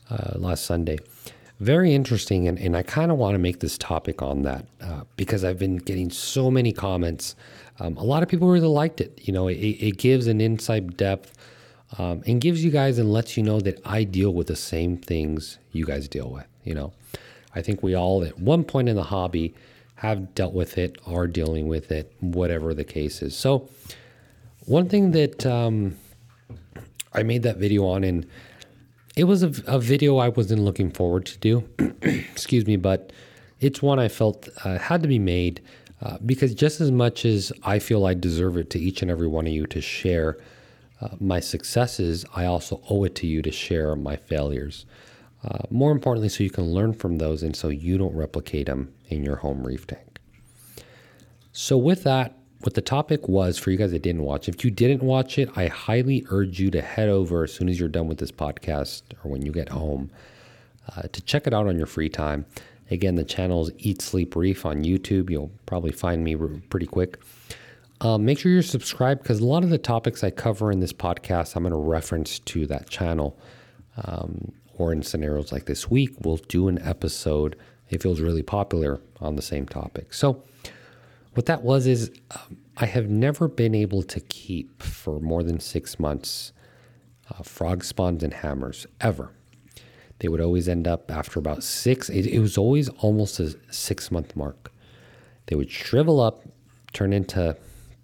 uh, 0.09 0.39
last 0.39 0.65
Sunday. 0.65 0.97
Very 1.59 1.93
interesting, 1.93 2.47
and, 2.47 2.57
and 2.57 2.75
I 2.75 2.81
kind 2.81 3.11
of 3.11 3.19
want 3.19 3.35
to 3.35 3.37
make 3.37 3.59
this 3.59 3.77
topic 3.77 4.23
on 4.23 4.41
that 4.41 4.65
uh, 4.81 5.01
because 5.17 5.43
I've 5.43 5.59
been 5.59 5.77
getting 5.77 6.09
so 6.09 6.49
many 6.49 6.73
comments 6.73 7.35
um, 7.79 7.95
a 7.97 8.03
lot 8.03 8.23
of 8.23 8.29
people 8.29 8.47
really 8.47 8.67
liked 8.67 9.01
it. 9.01 9.19
You 9.21 9.33
know, 9.33 9.47
it, 9.47 9.53
it 9.53 9.97
gives 9.99 10.25
an 10.25 10.41
insight 10.41 10.97
depth 10.97 11.37
um, 11.99 12.23
and 12.25 12.41
gives 12.41 12.65
you 12.65 12.71
guys 12.71 12.97
and 12.97 13.13
lets 13.13 13.37
you 13.37 13.43
know 13.43 13.59
that 13.59 13.79
I 13.85 14.03
deal 14.03 14.33
with 14.33 14.47
the 14.47 14.55
same 14.55 14.97
things 14.97 15.59
you 15.73 15.85
guys 15.85 16.07
deal 16.07 16.31
with. 16.31 16.47
You 16.63 16.73
know, 16.73 16.93
I 17.53 17.61
think 17.61 17.83
we 17.83 17.93
all 17.93 18.23
at 18.23 18.39
one 18.39 18.63
point 18.63 18.89
in 18.89 18.95
the 18.95 19.03
hobby 19.03 19.53
have 19.97 20.35
dealt 20.35 20.53
with 20.53 20.77
it, 20.77 20.97
are 21.05 21.27
dealing 21.27 21.67
with 21.67 21.91
it, 21.91 22.13
whatever 22.19 22.73
the 22.73 22.83
case 22.83 23.21
is. 23.21 23.35
So, 23.35 23.67
one 24.65 24.89
thing 24.89 25.11
that 25.11 25.45
um, 25.45 25.95
I 27.13 27.23
made 27.23 27.43
that 27.43 27.57
video 27.57 27.85
on, 27.85 28.03
and 28.03 28.27
it 29.15 29.23
was 29.23 29.41
a, 29.41 29.51
a 29.65 29.79
video 29.79 30.17
I 30.17 30.29
wasn't 30.29 30.61
looking 30.61 30.91
forward 30.91 31.25
to 31.27 31.37
do, 31.39 31.67
excuse 32.01 32.67
me, 32.67 32.75
but 32.75 33.11
it's 33.59 33.81
one 33.81 33.97
I 33.97 34.07
felt 34.07 34.49
uh, 34.63 34.77
had 34.77 35.01
to 35.01 35.07
be 35.07 35.19
made 35.19 35.61
uh, 36.01 36.17
because 36.23 36.53
just 36.53 36.79
as 36.79 36.91
much 36.91 37.25
as 37.25 37.51
I 37.63 37.79
feel 37.79 38.05
I 38.05 38.13
deserve 38.13 38.55
it 38.57 38.69
to 38.71 38.79
each 38.79 39.01
and 39.01 39.09
every 39.09 39.27
one 39.27 39.47
of 39.47 39.53
you 39.53 39.65
to 39.67 39.81
share 39.81 40.37
uh, 41.01 41.09
my 41.19 41.39
successes, 41.39 42.23
I 42.35 42.45
also 42.45 42.81
owe 42.89 43.03
it 43.03 43.15
to 43.15 43.27
you 43.27 43.41
to 43.41 43.51
share 43.51 43.95
my 43.95 44.15
failures. 44.15 44.85
Uh, 45.43 45.59
more 45.69 45.91
importantly, 45.91 46.29
so 46.29 46.43
you 46.43 46.49
can 46.49 46.65
learn 46.65 46.93
from 46.93 47.17
those 47.17 47.43
and 47.43 47.55
so 47.55 47.69
you 47.69 47.97
don't 47.97 48.15
replicate 48.15 48.65
them 48.65 48.93
in 49.09 49.23
your 49.23 49.37
home 49.37 49.65
reef 49.65 49.85
tank. 49.85 50.19
So, 51.51 51.77
with 51.77 52.03
that, 52.03 52.37
what 52.61 52.73
the 52.73 52.81
topic 52.81 53.27
was 53.27 53.57
for 53.57 53.71
you 53.71 53.77
guys 53.77 53.91
that 53.91 54.01
didn't 54.01 54.23
watch, 54.23 54.49
if 54.49 54.65
you 54.65 54.71
didn't 54.71 55.03
watch 55.03 55.37
it, 55.37 55.49
I 55.55 55.67
highly 55.67 56.25
urge 56.29 56.59
you 56.59 56.71
to 56.71 56.81
head 56.81 57.09
over 57.09 57.43
as 57.43 57.53
soon 57.53 57.69
as 57.69 57.79
you're 57.79 57.89
done 57.89 58.07
with 58.07 58.17
this 58.17 58.31
podcast 58.31 59.03
or 59.23 59.31
when 59.31 59.45
you 59.45 59.51
get 59.51 59.69
home 59.69 60.09
uh, 60.95 61.03
to 61.03 61.21
check 61.21 61.45
it 61.45 61.53
out 61.53 61.67
on 61.67 61.77
your 61.77 61.87
free 61.87 62.09
time. 62.09 62.45
Again, 62.89 63.15
the 63.15 63.23
channel 63.23 63.67
is 63.67 63.71
Eat 63.77 64.01
Sleep 64.01 64.35
Reef 64.35 64.65
on 64.65 64.83
YouTube. 64.83 65.29
You'll 65.29 65.51
probably 65.65 65.91
find 65.91 66.23
me 66.23 66.35
pretty 66.69 66.87
quick. 66.87 67.19
Um, 67.99 68.25
make 68.25 68.39
sure 68.39 68.51
you're 68.51 68.61
subscribed 68.61 69.23
because 69.23 69.39
a 69.39 69.45
lot 69.45 69.63
of 69.63 69.69
the 69.69 69.77
topics 69.77 70.23
I 70.23 70.29
cover 70.29 70.71
in 70.71 70.79
this 70.79 70.93
podcast, 70.93 71.55
I'm 71.55 71.63
going 71.63 71.71
to 71.71 71.77
reference 71.77 72.39
to 72.39 72.65
that 72.67 72.89
channel. 72.89 73.37
Um, 74.03 74.53
or 74.77 74.93
in 74.93 75.03
scenarios 75.03 75.51
like 75.51 75.65
this 75.65 75.89
week, 75.89 76.15
we'll 76.21 76.37
do 76.37 76.67
an 76.67 76.79
episode. 76.81 77.55
It 77.89 78.01
feels 78.01 78.21
really 78.21 78.43
popular 78.43 78.99
on 79.19 79.35
the 79.35 79.41
same 79.41 79.65
topic. 79.65 80.13
So, 80.13 80.43
what 81.33 81.45
that 81.45 81.63
was 81.63 81.85
is 81.85 82.11
um, 82.31 82.57
I 82.77 82.85
have 82.85 83.09
never 83.09 83.47
been 83.47 83.75
able 83.75 84.03
to 84.03 84.19
keep 84.19 84.81
for 84.81 85.19
more 85.19 85.43
than 85.43 85.59
six 85.59 85.99
months 85.99 86.51
uh, 87.29 87.43
frog 87.43 87.83
spawns 87.83 88.23
and 88.23 88.33
hammers 88.33 88.87
ever. 89.01 89.31
They 90.19 90.27
would 90.27 90.41
always 90.41 90.67
end 90.67 90.87
up 90.87 91.11
after 91.11 91.39
about 91.39 91.63
six, 91.63 92.09
it, 92.09 92.25
it 92.25 92.39
was 92.39 92.57
always 92.57 92.89
almost 92.89 93.39
a 93.39 93.55
six 93.71 94.11
month 94.11 94.35
mark. 94.35 94.71
They 95.47 95.55
would 95.55 95.71
shrivel 95.71 96.19
up, 96.19 96.43
turn 96.93 97.13
into 97.13 97.55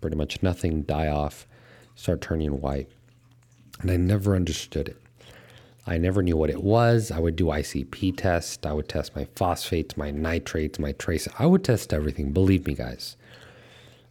pretty 0.01 0.15
much 0.15 0.43
nothing, 0.43 0.83
die 0.83 1.07
off, 1.07 1.47
start 1.95 2.21
turning 2.21 2.61
white. 2.61 2.89
And 3.81 3.89
I 3.89 3.97
never 3.97 4.35
understood 4.35 4.89
it. 4.89 5.02
I 5.85 5.97
never 5.97 6.23
knew 6.23 6.37
what 6.37 6.49
it 6.49 6.63
was. 6.63 7.11
I 7.11 7.19
would 7.19 7.35
do 7.35 7.45
ICP 7.45 8.15
tests. 8.15 8.65
I 8.65 8.71
would 8.71 8.87
test 8.87 9.15
my 9.15 9.27
phosphates, 9.35 9.97
my 9.97 10.11
nitrates, 10.11 10.79
my 10.79 10.93
trace. 10.93 11.27
I 11.37 11.45
would 11.45 11.63
test 11.63 11.93
everything. 11.93 12.31
Believe 12.31 12.65
me, 12.65 12.73
guys. 12.73 13.17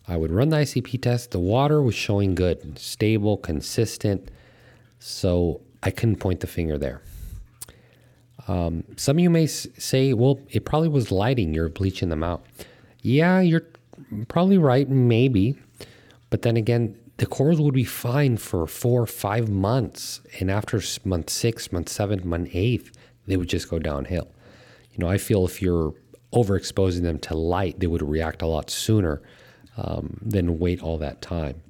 I 0.07 0.17
would 0.17 0.31
run 0.31 0.51
the 0.51 0.59
ICP 0.59 1.01
test. 1.01 1.31
The 1.31 1.39
water 1.39 1.81
was 1.81 1.95
showing 1.95 2.35
good, 2.35 2.79
stable, 2.79 3.39
consistent. 3.39 4.31
So 4.99 5.63
I 5.83 5.91
couldn't 5.91 6.17
point 6.17 6.41
the 6.41 6.47
finger 6.47 6.77
there. 6.77 7.01
Um, 8.49 8.85
some 8.97 9.17
of 9.17 9.21
you 9.21 9.31
may 9.31 9.47
say, 9.47 10.13
well, 10.13 10.41
it 10.51 10.65
probably 10.65 10.89
was 10.89 11.11
lighting. 11.11 11.55
You're 11.55 11.69
bleaching 11.69 12.09
them 12.09 12.23
out. 12.23 12.45
Yeah, 13.01 13.41
you're 13.41 13.65
probably 14.29 14.59
right, 14.59 14.89
maybe. 14.89 15.57
But 16.29 16.43
then 16.43 16.57
again, 16.57 16.97
the 17.23 17.27
corals 17.29 17.61
would 17.61 17.73
be 17.73 17.85
fine 17.85 18.37
for 18.37 18.67
four 18.67 19.01
or 19.01 19.07
five 19.07 19.49
months. 19.49 20.21
And 20.41 20.51
after 20.51 20.83
month 21.05 21.31
six, 21.31 21.71
month 21.71 21.89
seven, 21.89 22.29
month 22.29 22.49
eight, 22.53 22.91
they 23.29 23.37
would 23.37 23.49
just 23.49 23.71
go 23.71 23.79
downhill. 23.79 24.27
You 24.91 24.99
know, 24.99 25.09
I 25.09 25.19
feel 25.19 25.45
if 25.45 25.63
you're 25.63 25.95
overexposing 26.33 27.03
them 27.03 27.21
to 27.21 27.37
light, 27.37 27.79
they 27.79 27.87
would 27.87 28.03
react 28.03 28.43
a 28.43 28.47
lot 28.49 28.71
sooner 28.71 29.23
um, 29.77 30.19
than 30.21 30.59
wait 30.59 30.83
all 30.83 30.99
that 30.99 31.23
time. 31.23 31.63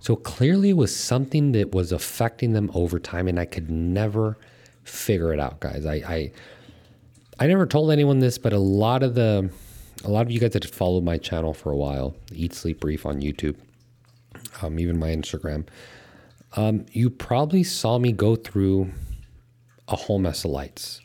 So 0.00 0.14
clearly, 0.14 0.68
it 0.68 0.76
was 0.76 0.94
something 0.94 1.52
that 1.52 1.72
was 1.72 1.90
affecting 1.90 2.52
them 2.52 2.70
over 2.74 2.98
time, 2.98 3.28
and 3.28 3.40
I 3.40 3.46
could 3.46 3.70
never 3.70 4.36
figure 4.84 5.32
it 5.32 5.40
out, 5.40 5.58
guys. 5.60 5.86
I, 5.86 5.94
I, 6.06 6.32
I 7.40 7.46
never 7.46 7.64
told 7.64 7.92
anyone 7.92 8.18
this, 8.18 8.36
but 8.36 8.52
a 8.52 8.58
lot 8.58 9.02
of 9.02 9.14
the, 9.14 9.48
a 10.04 10.10
lot 10.10 10.26
of 10.26 10.30
you 10.30 10.38
guys 10.38 10.52
that 10.52 10.66
followed 10.66 11.02
my 11.02 11.16
channel 11.16 11.54
for 11.54 11.72
a 11.72 11.76
while, 11.76 12.14
Eat 12.34 12.52
Sleep 12.52 12.84
Reef 12.84 13.06
on 13.06 13.22
YouTube, 13.22 13.56
um, 14.60 14.78
even 14.78 14.98
my 14.98 15.08
Instagram, 15.08 15.66
um, 16.56 16.84
you 16.92 17.08
probably 17.08 17.62
saw 17.62 17.98
me 17.98 18.12
go 18.12 18.36
through 18.36 18.90
a 19.88 19.96
whole 19.96 20.18
mess 20.18 20.44
of 20.44 20.50
lights, 20.50 21.00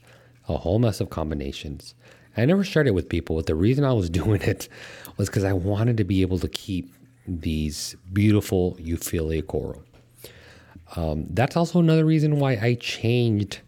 a 0.47 0.57
whole 0.57 0.79
mess 0.79 0.99
of 0.99 1.09
combinations. 1.09 1.95
I 2.35 2.45
never 2.45 2.63
shared 2.63 2.87
it 2.87 2.93
with 2.93 3.09
people, 3.09 3.35
but 3.35 3.47
the 3.47 3.55
reason 3.55 3.83
I 3.83 3.93
was 3.93 4.09
doing 4.21 4.41
it 4.41 4.67
was 5.17 5.29
because 5.29 5.43
I 5.43 5.53
wanted 5.53 5.97
to 5.97 6.03
be 6.03 6.21
able 6.21 6.39
to 6.39 6.47
keep 6.47 6.93
these 7.27 7.95
beautiful 8.13 8.75
Euphyllia 8.79 9.45
coral. 9.45 9.83
Um, 10.95 11.25
that's 11.29 11.57
also 11.57 11.79
another 11.79 12.05
reason 12.05 12.39
why 12.39 12.53
I 12.53 12.75
changed 12.75 13.59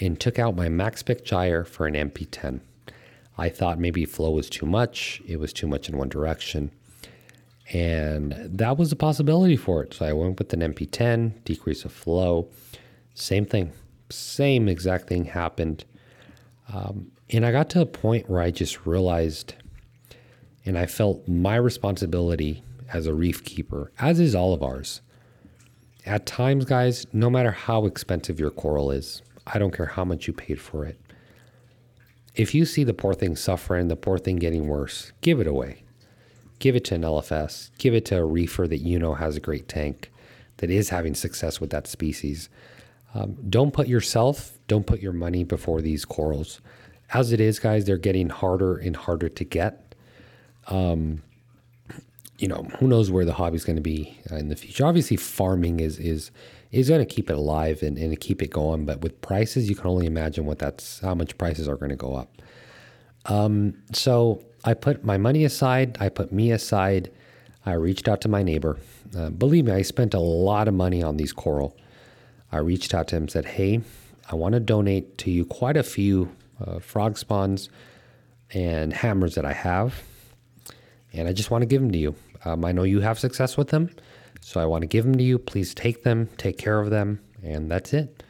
and 0.00 0.20
took 0.20 0.38
out 0.38 0.56
my 0.56 0.68
MaxSpec 0.68 1.24
gyre 1.24 1.64
for 1.64 1.86
an 1.86 1.94
MP10. 1.94 2.60
I 3.38 3.48
thought 3.48 3.78
maybe 3.78 4.04
flow 4.04 4.30
was 4.30 4.50
too 4.50 4.66
much, 4.66 5.22
it 5.26 5.38
was 5.38 5.52
too 5.52 5.66
much 5.66 5.88
in 5.88 5.96
one 5.96 6.08
direction. 6.08 6.70
And 7.72 8.32
that 8.58 8.76
was 8.76 8.92
a 8.92 8.96
possibility 8.96 9.56
for 9.56 9.82
it. 9.82 9.94
So 9.94 10.04
I 10.04 10.12
went 10.12 10.38
with 10.38 10.52
an 10.52 10.60
MP10, 10.60 11.42
decrease 11.44 11.84
of 11.84 11.92
flow. 11.92 12.48
Same 13.14 13.46
thing, 13.46 13.72
same 14.10 14.68
exact 14.68 15.08
thing 15.08 15.24
happened. 15.24 15.84
Um, 16.72 17.10
and 17.30 17.46
I 17.46 17.52
got 17.52 17.70
to 17.70 17.80
a 17.80 17.86
point 17.86 18.28
where 18.28 18.42
I 18.42 18.50
just 18.50 18.86
realized 18.86 19.54
and 20.64 20.78
I 20.78 20.86
felt 20.86 21.26
my 21.26 21.56
responsibility 21.56 22.62
as 22.92 23.06
a 23.06 23.14
reef 23.14 23.42
keeper, 23.44 23.90
as 23.98 24.20
is 24.20 24.34
all 24.34 24.54
of 24.54 24.62
ours. 24.62 25.00
At 26.04 26.26
times, 26.26 26.64
guys, 26.64 27.06
no 27.12 27.30
matter 27.30 27.50
how 27.50 27.86
expensive 27.86 28.38
your 28.38 28.50
coral 28.50 28.90
is, 28.90 29.22
I 29.46 29.58
don't 29.58 29.74
care 29.74 29.86
how 29.86 30.04
much 30.04 30.26
you 30.26 30.32
paid 30.32 30.60
for 30.60 30.84
it. 30.84 31.00
If 32.34 32.54
you 32.54 32.64
see 32.64 32.84
the 32.84 32.94
poor 32.94 33.14
thing 33.14 33.36
suffering, 33.36 33.88
the 33.88 33.96
poor 33.96 34.18
thing 34.18 34.36
getting 34.36 34.68
worse, 34.68 35.12
give 35.20 35.40
it 35.40 35.46
away. 35.46 35.82
Give 36.62 36.76
it 36.76 36.84
to 36.84 36.94
an 36.94 37.02
LFS. 37.02 37.70
Give 37.78 37.92
it 37.92 38.04
to 38.04 38.18
a 38.18 38.24
reefer 38.24 38.68
that 38.68 38.78
you 38.78 38.96
know 38.96 39.14
has 39.14 39.36
a 39.36 39.40
great 39.40 39.66
tank, 39.66 40.12
that 40.58 40.70
is 40.70 40.90
having 40.90 41.12
success 41.16 41.60
with 41.60 41.70
that 41.70 41.88
species. 41.88 42.48
Um, 43.16 43.36
don't 43.50 43.72
put 43.72 43.88
yourself, 43.88 44.60
don't 44.68 44.86
put 44.86 45.00
your 45.00 45.12
money 45.12 45.42
before 45.42 45.80
these 45.80 46.04
corals. 46.04 46.60
As 47.12 47.32
it 47.32 47.40
is, 47.40 47.58
guys, 47.58 47.84
they're 47.84 47.96
getting 47.96 48.28
harder 48.28 48.76
and 48.76 48.94
harder 48.94 49.28
to 49.28 49.44
get. 49.44 49.96
Um, 50.68 51.24
you 52.38 52.46
know, 52.46 52.68
who 52.78 52.86
knows 52.86 53.10
where 53.10 53.24
the 53.24 53.32
hobby 53.32 53.56
is 53.56 53.64
going 53.64 53.74
to 53.74 53.82
be 53.82 54.16
uh, 54.30 54.36
in 54.36 54.48
the 54.48 54.54
future. 54.54 54.86
Obviously, 54.86 55.16
farming 55.16 55.80
is 55.80 55.98
is 55.98 56.30
is 56.70 56.90
going 56.90 57.04
to 57.04 57.12
keep 57.12 57.28
it 57.28 57.36
alive 57.36 57.82
and, 57.82 57.98
and 57.98 58.20
keep 58.20 58.40
it 58.40 58.50
going. 58.50 58.86
But 58.86 59.00
with 59.00 59.20
prices, 59.20 59.68
you 59.68 59.74
can 59.74 59.88
only 59.88 60.06
imagine 60.06 60.46
what 60.46 60.60
that's 60.60 61.00
how 61.00 61.16
much 61.16 61.36
prices 61.38 61.66
are 61.66 61.76
going 61.76 61.90
to 61.90 61.96
go 61.96 62.14
up. 62.14 62.40
Um, 63.26 63.74
so 63.92 64.44
I 64.64 64.74
put 64.74 65.04
my 65.04 65.18
money 65.18 65.44
aside. 65.44 65.96
I 66.00 66.08
put 66.08 66.32
me 66.32 66.50
aside. 66.52 67.10
I 67.66 67.72
reached 67.72 68.08
out 68.08 68.20
to 68.22 68.28
my 68.28 68.42
neighbor. 68.42 68.78
Uh, 69.16 69.30
believe 69.30 69.66
me, 69.66 69.72
I 69.72 69.82
spent 69.82 70.14
a 70.14 70.20
lot 70.20 70.68
of 70.68 70.74
money 70.74 71.02
on 71.02 71.16
these 71.16 71.32
coral. 71.32 71.76
I 72.50 72.58
reached 72.58 72.94
out 72.94 73.08
to 73.08 73.16
him, 73.16 73.24
and 73.24 73.30
said, 73.30 73.44
"Hey, 73.44 73.80
I 74.30 74.34
want 74.34 74.54
to 74.54 74.60
donate 74.60 75.18
to 75.18 75.30
you 75.30 75.44
quite 75.44 75.76
a 75.76 75.82
few 75.82 76.34
uh, 76.64 76.78
frog 76.78 77.18
spawns 77.18 77.68
and 78.52 78.92
hammers 78.92 79.34
that 79.34 79.44
I 79.44 79.52
have, 79.52 80.02
and 81.12 81.28
I 81.28 81.32
just 81.32 81.50
want 81.50 81.62
to 81.62 81.66
give 81.66 81.80
them 81.80 81.90
to 81.90 81.98
you. 81.98 82.14
Um, 82.44 82.64
I 82.64 82.72
know 82.72 82.82
you 82.82 83.00
have 83.00 83.18
success 83.18 83.56
with 83.56 83.68
them." 83.68 83.90
So 84.44 84.60
I 84.60 84.66
want 84.66 84.82
to 84.82 84.88
give 84.88 85.04
them 85.04 85.16
to 85.16 85.22
you. 85.22 85.38
Please 85.38 85.72
take 85.72 86.02
them, 86.02 86.28
take 86.36 86.58
care 86.58 86.80
of 86.80 86.90
them, 86.90 87.20
and 87.42 87.70
that's 87.70 87.92
it. 87.92 88.22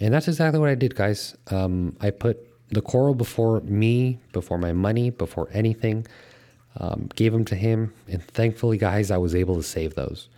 And 0.00 0.14
that's 0.14 0.28
exactly 0.28 0.60
what 0.60 0.68
I 0.68 0.76
did, 0.76 0.94
guys. 0.94 1.36
Um, 1.48 1.96
I 2.00 2.10
put 2.10 2.47
the 2.70 2.82
coral 2.82 3.14
before 3.14 3.60
me, 3.62 4.18
before 4.32 4.58
my 4.58 4.72
money, 4.72 5.10
before 5.10 5.48
anything. 5.52 6.06
Um, 6.80 7.08
gave 7.16 7.32
them 7.32 7.44
to 7.46 7.56
him, 7.56 7.92
and 8.06 8.22
thankfully, 8.22 8.78
guys, 8.78 9.10
I 9.10 9.16
was 9.16 9.34
able 9.34 9.56
to 9.56 9.64
save 9.64 9.94
those. 9.94 10.28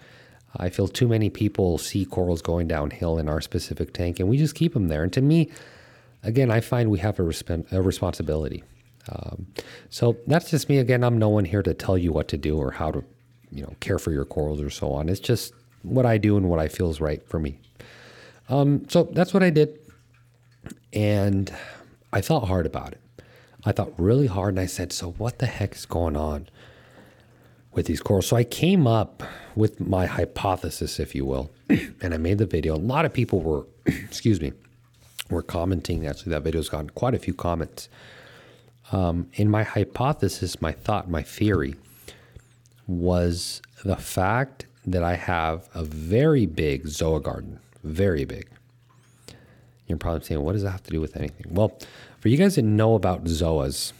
I 0.56 0.70
feel 0.70 0.88
too 0.88 1.06
many 1.06 1.28
people 1.28 1.76
see 1.76 2.04
corals 2.04 2.40
going 2.40 2.66
downhill 2.66 3.18
in 3.18 3.28
our 3.28 3.40
specific 3.40 3.92
tank, 3.92 4.20
and 4.20 4.28
we 4.28 4.38
just 4.38 4.54
keep 4.54 4.72
them 4.72 4.88
there. 4.88 5.02
And 5.02 5.12
to 5.12 5.20
me, 5.20 5.50
again, 6.22 6.50
I 6.50 6.60
find 6.60 6.90
we 6.90 6.98
have 7.00 7.18
a, 7.18 7.22
resp- 7.22 7.70
a 7.72 7.82
responsibility. 7.82 8.64
Um, 9.10 9.46
so 9.90 10.16
that's 10.26 10.50
just 10.50 10.68
me. 10.68 10.78
Again, 10.78 11.04
I'm 11.04 11.18
no 11.18 11.28
one 11.28 11.44
here 11.44 11.62
to 11.62 11.74
tell 11.74 11.98
you 11.98 12.12
what 12.12 12.28
to 12.28 12.36
do 12.36 12.58
or 12.58 12.70
how 12.70 12.90
to 12.90 13.04
you 13.50 13.62
know 13.62 13.74
care 13.80 13.98
for 13.98 14.12
your 14.12 14.24
corals 14.24 14.60
or 14.60 14.70
so 14.70 14.92
on. 14.92 15.08
It's 15.08 15.20
just 15.20 15.52
what 15.82 16.06
I 16.06 16.18
do 16.18 16.36
and 16.36 16.48
what 16.48 16.58
I 16.58 16.68
feel 16.68 16.90
is 16.90 17.00
right 17.00 17.26
for 17.26 17.38
me. 17.38 17.58
Um, 18.48 18.88
so 18.88 19.04
that's 19.04 19.32
what 19.32 19.42
I 19.42 19.50
did, 19.50 19.78
and 20.92 21.52
I 22.12 22.20
thought 22.20 22.48
hard 22.48 22.66
about 22.66 22.92
it. 22.92 23.00
I 23.64 23.72
thought 23.72 23.92
really 23.98 24.26
hard, 24.26 24.50
and 24.50 24.60
I 24.60 24.66
said, 24.66 24.92
"So 24.92 25.12
what 25.12 25.38
the 25.38 25.46
heck 25.46 25.74
is 25.74 25.86
going 25.86 26.16
on 26.16 26.48
with 27.72 27.86
these 27.86 28.00
corals?" 28.00 28.26
So 28.26 28.36
I 28.36 28.44
came 28.44 28.86
up 28.86 29.22
with 29.54 29.80
my 29.80 30.06
hypothesis, 30.06 30.98
if 30.98 31.14
you 31.14 31.24
will, 31.24 31.50
and 31.68 32.14
I 32.14 32.16
made 32.16 32.38
the 32.38 32.46
video. 32.46 32.74
A 32.74 32.78
lot 32.78 33.04
of 33.04 33.12
people 33.12 33.40
were, 33.40 33.66
excuse 33.86 34.40
me, 34.40 34.52
were 35.28 35.42
commenting. 35.42 36.06
Actually, 36.06 36.30
that 36.30 36.42
video's 36.42 36.68
gotten 36.68 36.90
quite 36.90 37.14
a 37.14 37.18
few 37.18 37.34
comments. 37.34 37.88
Um, 38.92 39.28
in 39.34 39.48
my 39.48 39.62
hypothesis, 39.62 40.60
my 40.60 40.72
thought, 40.72 41.08
my 41.08 41.22
theory 41.22 41.76
was 42.86 43.62
the 43.84 43.96
fact 43.96 44.66
that 44.84 45.02
I 45.02 45.14
have 45.14 45.68
a 45.74 45.84
very 45.84 46.46
big 46.46 46.86
zoa 46.86 47.22
garden, 47.22 47.60
very 47.84 48.24
big. 48.24 48.48
You're 49.90 49.98
probably 49.98 50.24
saying, 50.24 50.42
what 50.42 50.52
does 50.52 50.62
that 50.62 50.70
have 50.70 50.82
to 50.84 50.90
do 50.90 51.00
with 51.00 51.16
anything? 51.16 51.46
Well, 51.50 51.76
for 52.20 52.28
you 52.28 52.36
guys 52.36 52.54
that 52.54 52.62
know 52.62 52.94
about 52.94 53.24
zoas, 53.24 53.92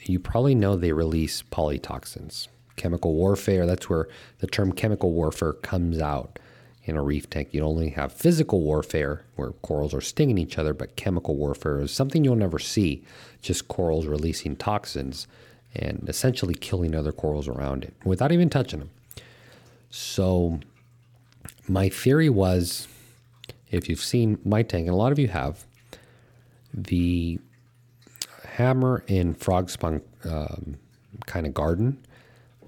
you 0.00 0.18
probably 0.18 0.54
know 0.54 0.76
they 0.76 0.92
release 0.92 1.42
palytoxins, 1.42 2.48
chemical 2.76 3.14
warfare. 3.14 3.66
That's 3.66 3.90
where 3.90 4.08
the 4.38 4.46
term 4.46 4.72
chemical 4.72 5.12
warfare 5.12 5.52
comes 5.52 5.98
out 5.98 6.38
in 6.84 6.96
a 6.96 7.02
reef 7.02 7.28
tank. 7.28 7.48
You 7.52 7.62
only 7.62 7.90
have 7.90 8.12
physical 8.12 8.60
warfare 8.60 9.24
where 9.36 9.50
corals 9.50 9.94
are 9.94 10.00
stinging 10.00 10.38
each 10.38 10.58
other, 10.58 10.72
but 10.72 10.96
chemical 10.96 11.36
warfare 11.36 11.80
is 11.80 11.92
something 11.92 12.24
you'll 12.24 12.36
never 12.36 12.58
see, 12.58 13.04
just 13.40 13.68
corals 13.68 14.06
releasing 14.06 14.56
toxins 14.56 15.26
and 15.74 16.04
essentially 16.08 16.54
killing 16.54 16.94
other 16.94 17.12
corals 17.12 17.48
around 17.48 17.84
it 17.84 17.94
without 18.04 18.32
even 18.32 18.48
touching 18.48 18.78
them. 18.78 18.90
So, 19.90 20.60
my 21.68 21.88
theory 21.88 22.28
was 22.28 22.86
if 23.72 23.88
you've 23.88 24.00
seen 24.00 24.38
my 24.44 24.62
tank, 24.62 24.86
and 24.86 24.94
a 24.94 24.96
lot 24.96 25.10
of 25.10 25.18
you 25.18 25.28
have, 25.28 25.64
the 26.72 27.38
hammer 28.44 29.02
in 29.08 29.34
frog 29.34 29.70
spawn 29.70 30.02
um, 30.24 30.76
kind 31.26 31.46
of 31.46 31.54
garden 31.54 31.98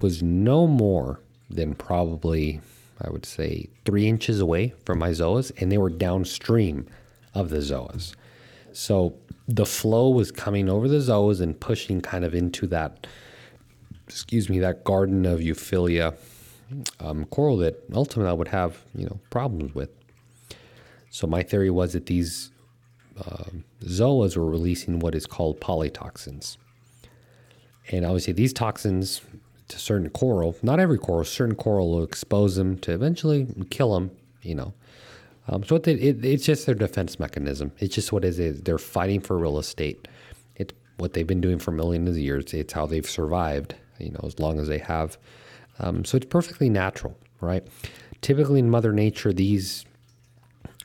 was 0.01 0.21
no 0.21 0.67
more 0.67 1.21
than 1.49 1.75
probably, 1.75 2.59
I 2.99 3.09
would 3.09 3.25
say, 3.25 3.69
three 3.85 4.07
inches 4.07 4.39
away 4.39 4.73
from 4.83 4.99
my 4.99 5.11
zoas, 5.11 5.51
and 5.61 5.71
they 5.71 5.77
were 5.77 5.89
downstream 5.89 6.87
of 7.33 7.49
the 7.49 7.57
zoas. 7.57 8.15
So 8.73 9.15
the 9.47 9.65
flow 9.65 10.09
was 10.09 10.31
coming 10.31 10.69
over 10.69 10.87
the 10.87 10.97
zoas 10.97 11.39
and 11.39 11.57
pushing 11.59 12.01
kind 12.01 12.25
of 12.25 12.33
into 12.33 12.67
that, 12.67 13.07
excuse 14.07 14.49
me, 14.49 14.59
that 14.59 14.83
garden 14.83 15.25
of 15.25 15.39
euphyllia 15.39 16.15
um, 16.99 17.25
coral 17.25 17.57
that 17.57 17.83
ultimately 17.93 18.29
I 18.29 18.33
would 18.33 18.47
have, 18.49 18.83
you 18.95 19.05
know, 19.05 19.19
problems 19.29 19.75
with. 19.75 19.89
So 21.15 21.27
my 21.27 21.43
theory 21.43 21.69
was 21.69 21.93
that 21.93 22.07
these 22.07 22.51
uh, 23.17 23.45
zoas 23.83 24.35
were 24.35 24.45
releasing 24.45 24.99
what 24.99 25.15
is 25.15 25.25
called 25.25 25.61
palytoxins. 25.61 26.57
And 27.89 28.05
obviously 28.05 28.33
these 28.33 28.51
toxins 28.51 29.21
to 29.69 29.79
certain 29.79 30.09
coral, 30.09 30.57
not 30.61 30.81
every 30.81 30.97
coral, 30.97 31.23
certain 31.23 31.55
coral 31.55 31.91
will 31.91 32.03
expose 32.03 32.57
them 32.57 32.77
to 32.79 32.91
eventually 32.91 33.47
kill 33.69 33.93
them, 33.93 34.11
you 34.41 34.55
know. 34.55 34.73
Um, 35.47 35.63
so 35.63 35.77
it, 35.77 35.87
it's 35.87 36.43
just 36.43 36.65
their 36.65 36.75
defense 36.75 37.17
mechanism. 37.17 37.71
It's 37.79 37.95
just 37.95 38.11
what 38.11 38.25
it 38.25 38.37
is. 38.37 38.63
They're 38.63 38.77
fighting 38.77 39.21
for 39.21 39.37
real 39.37 39.57
estate. 39.57 40.09
It's 40.57 40.73
what 40.97 41.13
they've 41.13 41.25
been 41.25 41.39
doing 41.39 41.59
for 41.59 41.71
millions 41.71 42.09
of 42.09 42.17
years. 42.17 42.53
It's 42.53 42.73
how 42.73 42.87
they've 42.87 43.09
survived, 43.09 43.75
you 43.99 44.11
know, 44.11 44.19
as 44.25 44.37
long 44.37 44.59
as 44.59 44.67
they 44.67 44.79
have. 44.79 45.17
Um, 45.79 46.03
so 46.03 46.17
it's 46.17 46.25
perfectly 46.25 46.69
natural, 46.69 47.17
right? 47.39 47.65
Typically 48.19 48.59
in 48.59 48.69
Mother 48.69 48.91
Nature, 48.91 49.31
these 49.31 49.85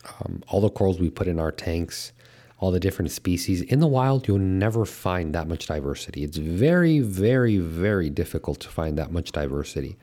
um, 0.05 0.43
all 0.49 0.61
the 0.61 0.71
corals 0.71 0.99
we 0.99 1.11
put 1.11 1.27
in 1.27 1.39
our 1.39 1.53
tanks, 1.53 2.13
all 2.59 2.71
the 2.71 2.81
different 2.81 3.11
species 3.11 3.63
in 3.63 3.81
the 3.81 3.87
wild, 3.87 4.29
you'll 4.29 4.39
never 4.39 4.85
find 4.85 5.35
that 5.35 5.49
much 5.49 5.67
diversity. 5.67 6.23
It's 6.25 6.37
very, 6.37 7.01
very, 7.01 7.59
very 7.59 8.11
difficult 8.11 8.61
to 8.61 8.69
find 8.69 8.99
that 8.99 9.13
much 9.13 9.33
diversity. 9.33 9.97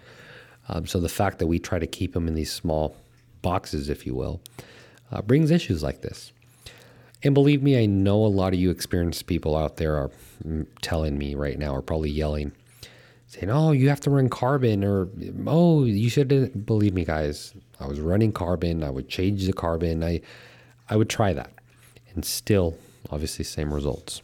Um, 0.70 0.86
so 0.86 1.00
the 1.00 1.10
fact 1.10 1.40
that 1.40 1.48
we 1.48 1.60
try 1.60 1.80
to 1.80 1.88
keep 1.88 2.14
them 2.14 2.28
in 2.28 2.36
these 2.36 2.52
small 2.52 2.96
boxes, 3.42 3.90
if 3.90 4.06
you 4.06 4.16
will, 4.16 4.42
uh, 5.12 5.22
brings 5.22 5.52
issues 5.52 5.84
like 5.84 6.02
this. 6.02 6.32
And 7.24 7.34
believe 7.34 7.64
me, 7.64 7.82
I 7.82 7.86
know 7.86 8.26
a 8.26 8.28
lot 8.28 8.54
of 8.54 8.60
you 8.60 8.70
experienced 8.70 9.26
people 9.28 9.56
out 9.56 9.78
there 9.78 9.96
are 9.96 10.12
mm, 10.46 10.68
telling 10.82 11.18
me 11.18 11.36
right 11.36 11.58
now, 11.58 11.76
are 11.76 11.82
probably 11.82 12.10
yelling, 12.10 12.52
saying, 13.28 13.50
"Oh, 13.50 13.72
you 13.72 13.90
have 13.90 14.02
to 14.02 14.10
run 14.10 14.30
carbon," 14.30 14.84
or 14.84 15.10
"Oh, 15.46 15.84
you 15.84 16.10
should." 16.10 16.66
Believe 16.66 16.94
me, 16.94 17.06
guys, 17.06 17.54
I 17.80 17.88
was 17.88 18.00
running 18.00 18.32
carbon. 18.32 18.84
I 18.84 18.90
would 18.90 19.08
change 19.10 19.46
the 19.46 19.54
carbon. 19.54 20.04
I, 20.04 20.22
I 20.90 20.96
would 20.96 21.10
try 21.10 21.34
that, 21.34 21.52
and 22.14 22.26
still, 22.26 22.78
obviously, 23.12 23.46
same 23.46 23.74
results. 23.74 24.22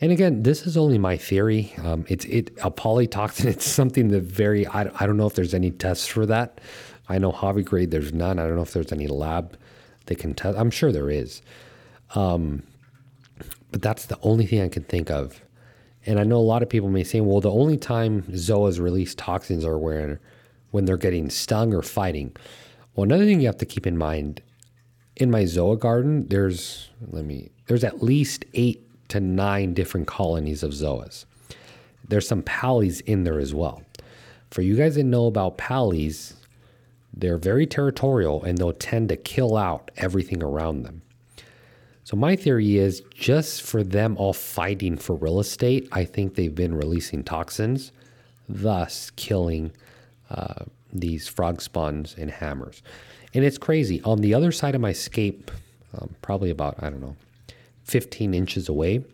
And 0.00 0.12
again, 0.12 0.42
this 0.42 0.66
is 0.66 0.76
only 0.76 0.98
my 0.98 1.16
theory. 1.16 1.72
Um, 1.82 2.04
it's 2.08 2.24
it 2.26 2.50
a 2.62 2.70
palytoxin. 2.70 3.46
It's 3.56 3.66
something 3.66 4.08
that 4.08 4.22
very 4.22 4.66
I, 4.66 4.90
I 5.00 5.06
don't 5.06 5.16
know 5.16 5.26
if 5.26 5.34
there's 5.34 5.54
any 5.54 5.70
tests 5.70 6.06
for 6.06 6.26
that. 6.26 6.60
I 7.08 7.18
know 7.18 7.30
hobby 7.30 7.62
grade 7.62 7.90
there's 7.90 8.12
none. 8.12 8.38
I 8.38 8.46
don't 8.46 8.56
know 8.56 8.62
if 8.62 8.72
there's 8.72 8.92
any 8.92 9.06
lab 9.06 9.56
that 10.06 10.18
can 10.18 10.34
test. 10.34 10.58
I'm 10.58 10.70
sure 10.70 10.92
there 10.92 11.10
is, 11.10 11.40
um, 12.14 12.62
but 13.70 13.80
that's 13.80 14.06
the 14.06 14.18
only 14.22 14.46
thing 14.46 14.60
I 14.60 14.68
can 14.68 14.84
think 14.84 15.10
of. 15.10 15.40
And 16.06 16.20
I 16.20 16.24
know 16.24 16.36
a 16.36 16.38
lot 16.38 16.62
of 16.62 16.68
people 16.68 16.88
may 16.88 17.04
say, 17.04 17.20
well, 17.20 17.40
the 17.40 17.50
only 17.50 17.76
time 17.76 18.22
zoas 18.30 18.80
release 18.80 19.14
toxins 19.14 19.64
are 19.64 19.78
when 19.78 20.18
when 20.70 20.84
they're 20.84 20.96
getting 20.96 21.30
stung 21.30 21.72
or 21.72 21.82
fighting. 21.82 22.34
Well, 22.94 23.04
another 23.04 23.24
thing 23.24 23.40
you 23.40 23.46
have 23.46 23.58
to 23.58 23.66
keep 23.66 23.86
in 23.86 23.96
mind 23.96 24.42
in 25.16 25.30
my 25.30 25.42
zoa 25.42 25.78
garden, 25.78 26.28
there's 26.28 26.90
let 27.10 27.24
me 27.24 27.50
there's 27.66 27.84
at 27.84 28.02
least 28.02 28.44
eight 28.54 28.82
to 29.08 29.20
nine 29.20 29.74
different 29.74 30.06
colonies 30.06 30.62
of 30.62 30.72
zoas. 30.72 31.24
There's 32.08 32.28
some 32.28 32.42
pallies 32.42 33.00
in 33.00 33.24
there 33.24 33.38
as 33.38 33.54
well. 33.54 33.82
For 34.50 34.62
you 34.62 34.76
guys 34.76 34.94
that 34.94 35.04
know 35.04 35.26
about 35.26 35.58
pallies, 35.58 36.34
they're 37.12 37.38
very 37.38 37.66
territorial 37.66 38.44
and 38.44 38.58
they'll 38.58 38.72
tend 38.72 39.08
to 39.08 39.16
kill 39.16 39.56
out 39.56 39.90
everything 39.96 40.42
around 40.42 40.82
them. 40.82 41.02
So, 42.06 42.16
my 42.16 42.36
theory 42.36 42.76
is 42.76 43.02
just 43.12 43.62
for 43.62 43.82
them 43.82 44.16
all 44.16 44.32
fighting 44.32 44.96
for 44.96 45.16
real 45.16 45.40
estate, 45.40 45.88
I 45.90 46.04
think 46.04 46.36
they've 46.36 46.54
been 46.54 46.72
releasing 46.72 47.24
toxins, 47.24 47.90
thus 48.48 49.10
killing 49.16 49.72
uh, 50.30 50.66
these 50.92 51.26
frog 51.26 51.60
spawns 51.60 52.14
and 52.16 52.30
hammers. 52.30 52.80
And 53.34 53.44
it's 53.44 53.58
crazy. 53.58 54.00
On 54.02 54.20
the 54.20 54.34
other 54.34 54.52
side 54.52 54.76
of 54.76 54.80
my 54.80 54.92
scape, 54.92 55.50
um, 55.98 56.14
probably 56.22 56.50
about, 56.50 56.76
I 56.78 56.90
don't 56.90 57.00
know, 57.00 57.16
15 57.82 58.34
inches 58.34 58.68
away, 58.68 59.04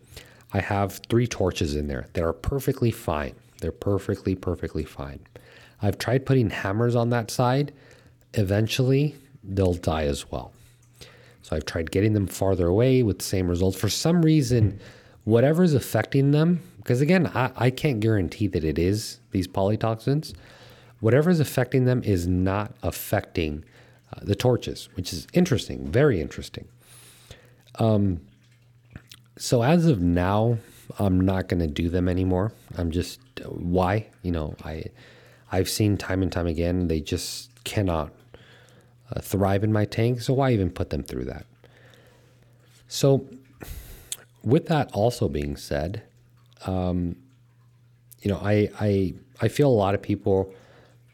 I 0.53 0.59
have 0.59 1.01
three 1.09 1.25
torches 1.25 1.75
in 1.75 1.87
there 1.87 2.09
that 2.13 2.23
are 2.23 2.31
perfectly 2.31 2.91
fine. 2.91 3.33
They're 3.59 3.71
perfectly, 3.71 4.35
perfectly 4.35 4.83
fine. 4.83 5.19
I've 5.81 5.97
tried 5.97 6.27
putting 6.27 6.51
hammers 6.51 6.95
on 6.95 7.09
that 7.09 7.31
side. 7.31 7.73
Eventually, 8.35 9.15
they'll 9.43 9.73
die 9.73 10.03
as 10.03 10.29
well. 10.29 10.53
I've 11.53 11.65
tried 11.65 11.91
getting 11.91 12.13
them 12.13 12.27
farther 12.27 12.67
away 12.67 13.03
with 13.03 13.19
the 13.19 13.25
same 13.25 13.47
results. 13.47 13.79
For 13.79 13.89
some 13.89 14.21
reason, 14.21 14.79
whatever 15.23 15.63
is 15.63 15.73
affecting 15.73 16.31
them, 16.31 16.61
because 16.77 17.01
again, 17.01 17.27
I, 17.27 17.51
I 17.55 17.69
can't 17.69 17.99
guarantee 17.99 18.47
that 18.47 18.63
it 18.63 18.77
is 18.77 19.19
these 19.31 19.47
palytoxins, 19.47 20.33
whatever 20.99 21.29
is 21.29 21.39
affecting 21.39 21.85
them 21.85 22.03
is 22.03 22.27
not 22.27 22.73
affecting 22.83 23.63
uh, 24.11 24.19
the 24.21 24.35
torches, 24.35 24.89
which 24.95 25.13
is 25.13 25.27
interesting, 25.33 25.87
very 25.91 26.19
interesting. 26.19 26.67
Um, 27.79 28.21
so 29.37 29.63
as 29.63 29.85
of 29.85 30.01
now, 30.01 30.57
I'm 30.99 31.19
not 31.21 31.47
going 31.47 31.59
to 31.59 31.67
do 31.67 31.89
them 31.89 32.07
anymore. 32.07 32.51
I'm 32.77 32.91
just 32.91 33.19
why 33.45 34.07
you 34.21 34.31
know 34.31 34.55
I 34.63 34.85
I've 35.51 35.69
seen 35.69 35.97
time 35.97 36.21
and 36.21 36.31
time 36.31 36.47
again 36.47 36.87
they 36.87 36.99
just 36.99 37.49
cannot 37.63 38.11
uh, 39.11 39.19
thrive 39.21 39.63
in 39.63 39.71
my 39.71 39.85
tank. 39.85 40.21
So 40.21 40.33
why 40.33 40.51
even 40.51 40.69
put 40.69 40.89
them 40.89 41.03
through 41.03 41.25
that? 41.25 41.45
So 42.93 43.25
with 44.43 44.67
that 44.67 44.91
also 44.93 45.27
being 45.27 45.57
said, 45.57 46.03
um, 46.67 47.15
you 48.21 48.29
know 48.29 48.37
I 48.37 48.69
I 48.79 49.13
I 49.41 49.47
feel 49.47 49.67
a 49.67 49.79
lot 49.85 49.95
of 49.95 50.01
people 50.03 50.53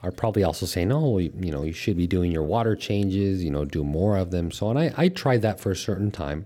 are 0.04 0.12
probably 0.12 0.44
also 0.44 0.65
saying, 0.65 0.92
oh, 0.92 1.18
you 1.20 1.52
know, 1.52 1.63
you 1.63 1.72
should 1.72 1.96
be 1.96 2.06
doing 2.06 2.32
your 2.34 2.44
water 2.44 2.76
changes, 2.76 3.42
you 3.42 3.50
know, 3.50 3.63
do 3.63 3.84
more 3.86 4.18
of 4.18 4.32
them. 4.32 4.52
So, 4.52 4.70
and 4.70 4.80
I, 4.80 4.94
I 4.96 5.08
tried 5.10 5.42
that 5.42 5.60
for 5.60 5.72
a 5.72 5.76
certain 5.76 6.10
time. 6.10 6.46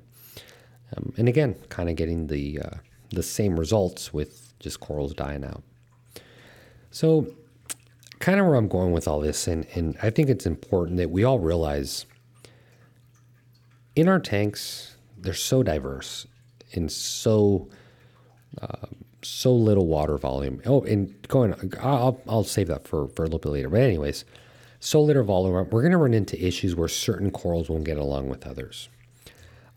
Um, 0.95 1.13
and 1.17 1.27
again, 1.27 1.55
kind 1.69 1.89
of 1.89 1.95
getting 1.95 2.27
the 2.27 2.59
uh, 2.59 2.77
the 3.09 3.23
same 3.23 3.59
results 3.59 4.13
with 4.13 4.53
just 4.59 4.79
corals 4.79 5.15
dying 5.15 5.43
out. 5.43 5.63
So, 6.91 7.27
kind 8.19 8.39
of 8.39 8.45
where 8.45 8.55
I'm 8.55 8.67
going 8.67 8.91
with 8.91 9.07
all 9.07 9.19
this, 9.19 9.47
and, 9.47 9.65
and 9.73 9.97
I 10.03 10.11
think 10.11 10.29
it's 10.29 10.45
important 10.45 10.97
that 10.97 11.09
we 11.09 11.23
all 11.23 11.39
realize 11.39 12.05
in 13.95 14.07
our 14.07 14.19
tanks, 14.19 14.92
they're 15.23 15.33
so 15.33 15.63
diverse 15.63 16.27
and 16.73 16.91
so 16.91 17.69
uh, 18.61 18.87
so 19.25 19.53
little 19.53 19.87
water 19.87 20.17
volume. 20.17 20.61
Oh, 20.65 20.81
and 20.81 21.15
going, 21.27 21.55
I'll, 21.81 22.19
I'll 22.27 22.43
save 22.43 22.67
that 22.67 22.87
for, 22.87 23.07
for 23.07 23.23
a 23.23 23.25
little 23.25 23.39
bit 23.39 23.49
later. 23.49 23.69
But 23.69 23.81
anyways, 23.81 24.25
so 24.79 25.01
little 25.01 25.23
volume, 25.23 25.53
we're 25.53 25.81
going 25.81 25.91
to 25.91 25.97
run 25.97 26.13
into 26.13 26.45
issues 26.45 26.75
where 26.75 26.87
certain 26.87 27.31
corals 27.31 27.69
won't 27.69 27.85
get 27.85 27.97
along 27.97 28.29
with 28.29 28.45
others. 28.45 28.89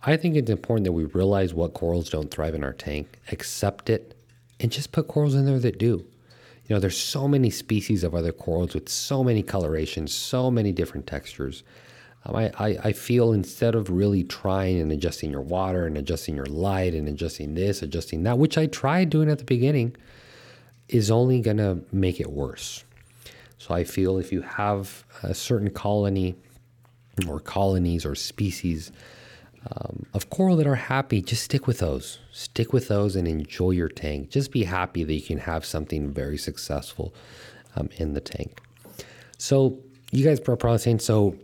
I 0.03 0.17
think 0.17 0.37
it's 0.37 0.51
important 0.51 0.85
that 0.85 0.93
we 0.93 1.05
realize 1.05 1.55
what 1.55 1.75
corals 1.75 2.11
don't 2.11 2.31
thrive 2.31 2.55
in 2.55 2.65
our 2.65 2.73
tank, 2.73 3.19
accept 3.33 3.89
it, 3.89 4.17
and 4.61 4.71
just 4.71 4.93
put 4.93 5.09
corals 5.09 5.35
in 5.35 5.47
there 5.47 5.59
that 5.59 5.79
do. 5.79 6.05
You 6.67 6.75
know, 6.75 6.81
there's 6.81 6.99
so 6.99 7.29
many 7.29 7.51
species 7.51 8.03
of 8.03 8.15
other 8.15 8.33
corals 8.33 8.75
with 8.75 8.89
so 8.89 9.23
many 9.23 9.43
colorations, 9.43 10.13
so 10.13 10.51
many 10.51 10.73
different 10.73 11.07
textures. 11.07 11.63
Um, 12.27 12.37
I, 12.37 12.51
I, 12.59 12.79
I 12.85 12.93
feel 12.93 13.33
instead 13.33 13.75
of 13.75 13.89
really 13.89 14.25
trying 14.25 14.81
and 14.81 14.91
adjusting 14.93 15.31
your 15.31 15.41
water 15.41 15.87
and 15.87 15.97
adjusting 15.97 16.35
your 16.35 16.47
light 16.47 16.95
and 16.95 17.09
adjusting 17.09 17.55
this, 17.55 17.83
adjusting 17.83 18.25
that, 18.25 18.39
which 18.39 18.59
I 18.59 18.67
tried 18.67 19.11
doing 19.11 19.31
at 19.31 19.39
the 19.39 19.45
beginning, 19.45 19.97
is 20.89 21.11
only 21.11 21.41
going 21.41 21.57
to 21.59 21.83
make 21.93 22.21
it 22.21 22.31
worse. 22.31 22.85
So 23.59 23.75
I 23.75 23.85
feel 23.85 24.19
if 24.19 24.33
you 24.33 24.43
have 24.43 25.05
a 25.23 25.35
certain 25.35 25.71
colony 25.71 26.37
or 27.27 27.41
colonies 27.41 28.05
or 28.05 28.15
species 28.15 28.93
um, 29.73 30.07
of 30.15 30.31
coral 30.31 30.57
that 30.57 30.67
are 30.67 30.77
happy, 30.77 31.23
just 31.23 31.43
stick 31.43 31.67
with 31.67 31.79
those. 31.79 32.19
Stick 32.31 32.73
with 32.73 32.89
those 32.89 33.17
and 33.17 33.27
enjoy 33.27 33.71
your 33.71 33.89
tank. 33.89 34.31
Just 34.31 34.53
be 34.53 34.65
happy 34.65 35.03
that 35.03 35.12
you 35.12 35.23
can 35.23 35.39
have 35.39 35.65
something 35.65 36.12
very 36.12 36.39
successful 36.39 37.15
um, 37.75 37.89
in 37.97 38.12
the 38.12 38.21
tank. 38.21 38.61
So, 39.39 39.79
you 40.12 40.25
guys 40.25 40.39
are 40.41 40.57
probably 40.57 40.79
saying, 40.79 41.01
so 41.01 41.37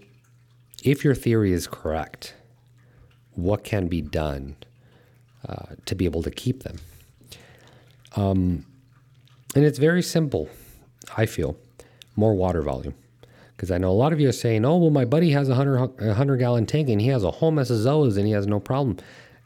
if 0.83 1.05
your 1.05 1.15
theory 1.15 1.53
is 1.53 1.67
correct, 1.67 2.35
what 3.35 3.65
can 3.65 3.89
be 3.89 4.01
done 4.01 4.57
uh, 5.49 5.75
to 5.87 5.95
be 5.95 6.05
able 6.05 6.23
to 6.23 6.31
keep 6.31 6.65
them? 6.65 6.79
Um, 8.17 8.67
and 9.55 9.65
it's 9.65 9.79
very 9.79 10.03
simple, 10.03 10.49
I 11.17 11.27
feel. 11.27 11.57
More 12.17 12.35
water 12.35 12.63
volume. 12.63 12.95
Because 13.57 13.71
I 13.71 13.79
know 13.79 13.91
a 13.91 13.93
lot 13.93 14.13
of 14.13 14.21
you 14.21 14.29
are 14.29 14.33
saying, 14.33 14.65
oh, 14.65 14.77
well, 14.77 14.91
my 14.91 15.05
buddy 15.05 15.31
has 15.31 15.49
a 15.49 15.55
100, 15.55 16.01
100 16.01 16.37
gallon 16.37 16.67
tank 16.67 16.89
and 16.89 17.01
he 17.01 17.09
has 17.09 17.23
a 17.23 17.31
whole 17.31 17.53
mess 17.53 17.71
of 17.71 17.79
zoas 17.79 18.17
and 18.17 18.27
he 18.27 18.33
has 18.33 18.47
no 18.47 18.59
problem. 18.59 18.99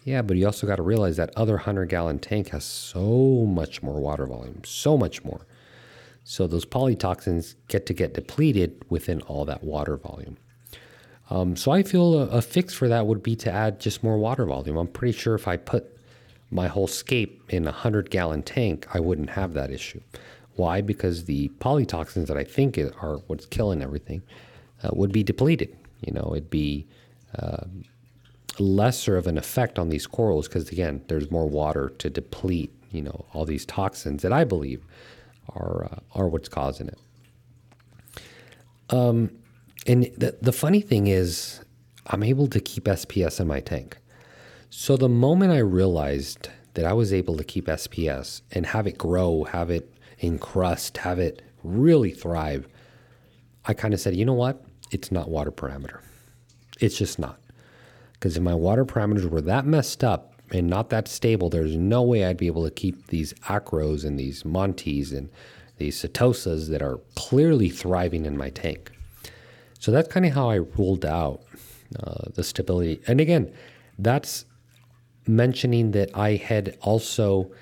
Yeah, 0.04 0.22
but 0.22 0.36
you 0.36 0.46
also 0.46 0.66
got 0.66 0.76
to 0.76 0.82
realize 0.82 1.16
that 1.16 1.30
other 1.36 1.54
100 1.54 1.88
gallon 1.88 2.18
tank 2.18 2.48
has 2.48 2.64
so 2.64 3.44
much 3.46 3.82
more 3.82 4.00
water 4.00 4.24
volume, 4.26 4.62
so 4.64 4.96
much 4.96 5.24
more. 5.24 5.46
So 6.24 6.46
those 6.46 6.64
palytoxins 6.64 7.56
get 7.68 7.86
to 7.86 7.94
get 7.94 8.14
depleted 8.14 8.84
within 8.88 9.20
all 9.22 9.44
that 9.44 9.62
water 9.62 9.96
volume. 9.96 10.38
Um, 11.28 11.56
so 11.56 11.72
I 11.72 11.82
feel 11.82 12.14
a, 12.14 12.26
a, 12.28 12.42
fix 12.42 12.72
for 12.72 12.88
that 12.88 13.06
would 13.06 13.22
be 13.22 13.34
to 13.36 13.50
add 13.50 13.80
just 13.80 14.04
more 14.04 14.16
water 14.16 14.44
volume. 14.44 14.76
I'm 14.76 14.86
pretty 14.86 15.16
sure 15.16 15.34
if 15.34 15.48
I 15.48 15.56
put 15.56 15.96
my 16.50 16.68
whole 16.68 16.86
scape 16.86 17.42
in 17.48 17.64
a 17.64 17.70
100 17.70 18.10
gallon 18.10 18.42
tank, 18.42 18.86
I 18.94 19.00
wouldn't 19.00 19.30
have 19.30 19.52
that 19.54 19.70
issue. 19.70 20.00
Why? 20.54 20.80
Because 20.80 21.24
the 21.24 21.48
palytoxins 21.58 22.28
that 22.28 22.36
I 22.36 22.44
think 22.44 22.78
are 22.78 23.20
what's 23.26 23.46
killing 23.46 23.82
everything 23.82 24.22
uh, 24.82 24.90
would 24.92 25.12
be 25.12 25.24
depleted. 25.24 25.76
You 26.00 26.12
know, 26.12 26.30
it'd 26.32 26.50
be 26.50 26.86
uh, 27.36 27.64
lesser 28.58 29.16
of 29.16 29.26
an 29.26 29.36
effect 29.36 29.78
on 29.78 29.88
these 29.88 30.06
corals 30.06 30.46
because, 30.46 30.70
again, 30.70 31.02
there's 31.08 31.30
more 31.30 31.48
water 31.48 31.92
to 31.98 32.08
deplete, 32.08 32.72
you 32.92 33.02
know, 33.02 33.26
all 33.32 33.44
these 33.44 33.66
toxins 33.66 34.22
that 34.22 34.32
I 34.32 34.44
believe 34.44 34.84
are, 35.50 35.86
uh, 35.86 35.98
are 36.14 36.28
what's 36.28 36.48
causing 36.48 36.88
it. 36.88 36.98
Um, 38.90 39.30
and 39.86 40.04
the, 40.16 40.36
the 40.40 40.52
funny 40.52 40.80
thing 40.80 41.06
is, 41.06 41.60
I'm 42.06 42.22
able 42.22 42.48
to 42.48 42.60
keep 42.60 42.84
SPS 42.84 43.40
in 43.40 43.46
my 43.46 43.60
tank. 43.60 43.98
So 44.70 44.96
the 44.96 45.08
moment 45.08 45.52
I 45.52 45.58
realized 45.58 46.48
that 46.74 46.84
I 46.84 46.92
was 46.92 47.12
able 47.12 47.36
to 47.36 47.44
keep 47.44 47.66
SPS 47.66 48.42
and 48.52 48.66
have 48.66 48.86
it 48.86 48.98
grow, 48.98 49.44
have 49.44 49.70
it 49.70 49.92
encrust, 50.18 50.98
have 50.98 51.18
it 51.18 51.42
really 51.62 52.10
thrive, 52.10 52.68
I 53.64 53.74
kind 53.74 53.94
of 53.94 54.00
said, 54.00 54.14
you 54.14 54.24
know 54.24 54.34
what? 54.34 54.62
It's 54.90 55.10
not 55.10 55.28
water 55.28 55.50
parameter. 55.50 56.00
It's 56.80 56.98
just 56.98 57.18
not. 57.18 57.40
Because 58.12 58.36
if 58.36 58.42
my 58.42 58.54
water 58.54 58.84
parameters 58.84 59.28
were 59.28 59.40
that 59.42 59.66
messed 59.66 60.04
up 60.04 60.34
and 60.52 60.68
not 60.68 60.90
that 60.90 61.08
stable, 61.08 61.50
there's 61.50 61.76
no 61.76 62.02
way 62.02 62.24
I'd 62.24 62.36
be 62.36 62.46
able 62.46 62.64
to 62.64 62.70
keep 62.70 63.08
these 63.08 63.32
acros 63.44 64.04
and 64.04 64.18
these 64.18 64.44
montes 64.44 65.10
and 65.12 65.28
these 65.78 66.00
setosas 66.00 66.68
that 66.70 66.82
are 66.82 67.00
clearly 67.14 67.68
thriving 67.68 68.26
in 68.26 68.36
my 68.36 68.50
tank. 68.50 68.92
So 69.86 69.92
that's 69.92 70.08
kind 70.08 70.26
of 70.26 70.32
how 70.32 70.50
I 70.50 70.56
ruled 70.56 71.04
out 71.04 71.42
uh, 72.02 72.24
the 72.34 72.42
stability. 72.42 73.00
And 73.06 73.20
again, 73.20 73.52
that's 74.00 74.44
mentioning 75.28 75.92
that 75.92 76.10
I 76.12 76.34
had 76.34 76.76
also 76.80 77.52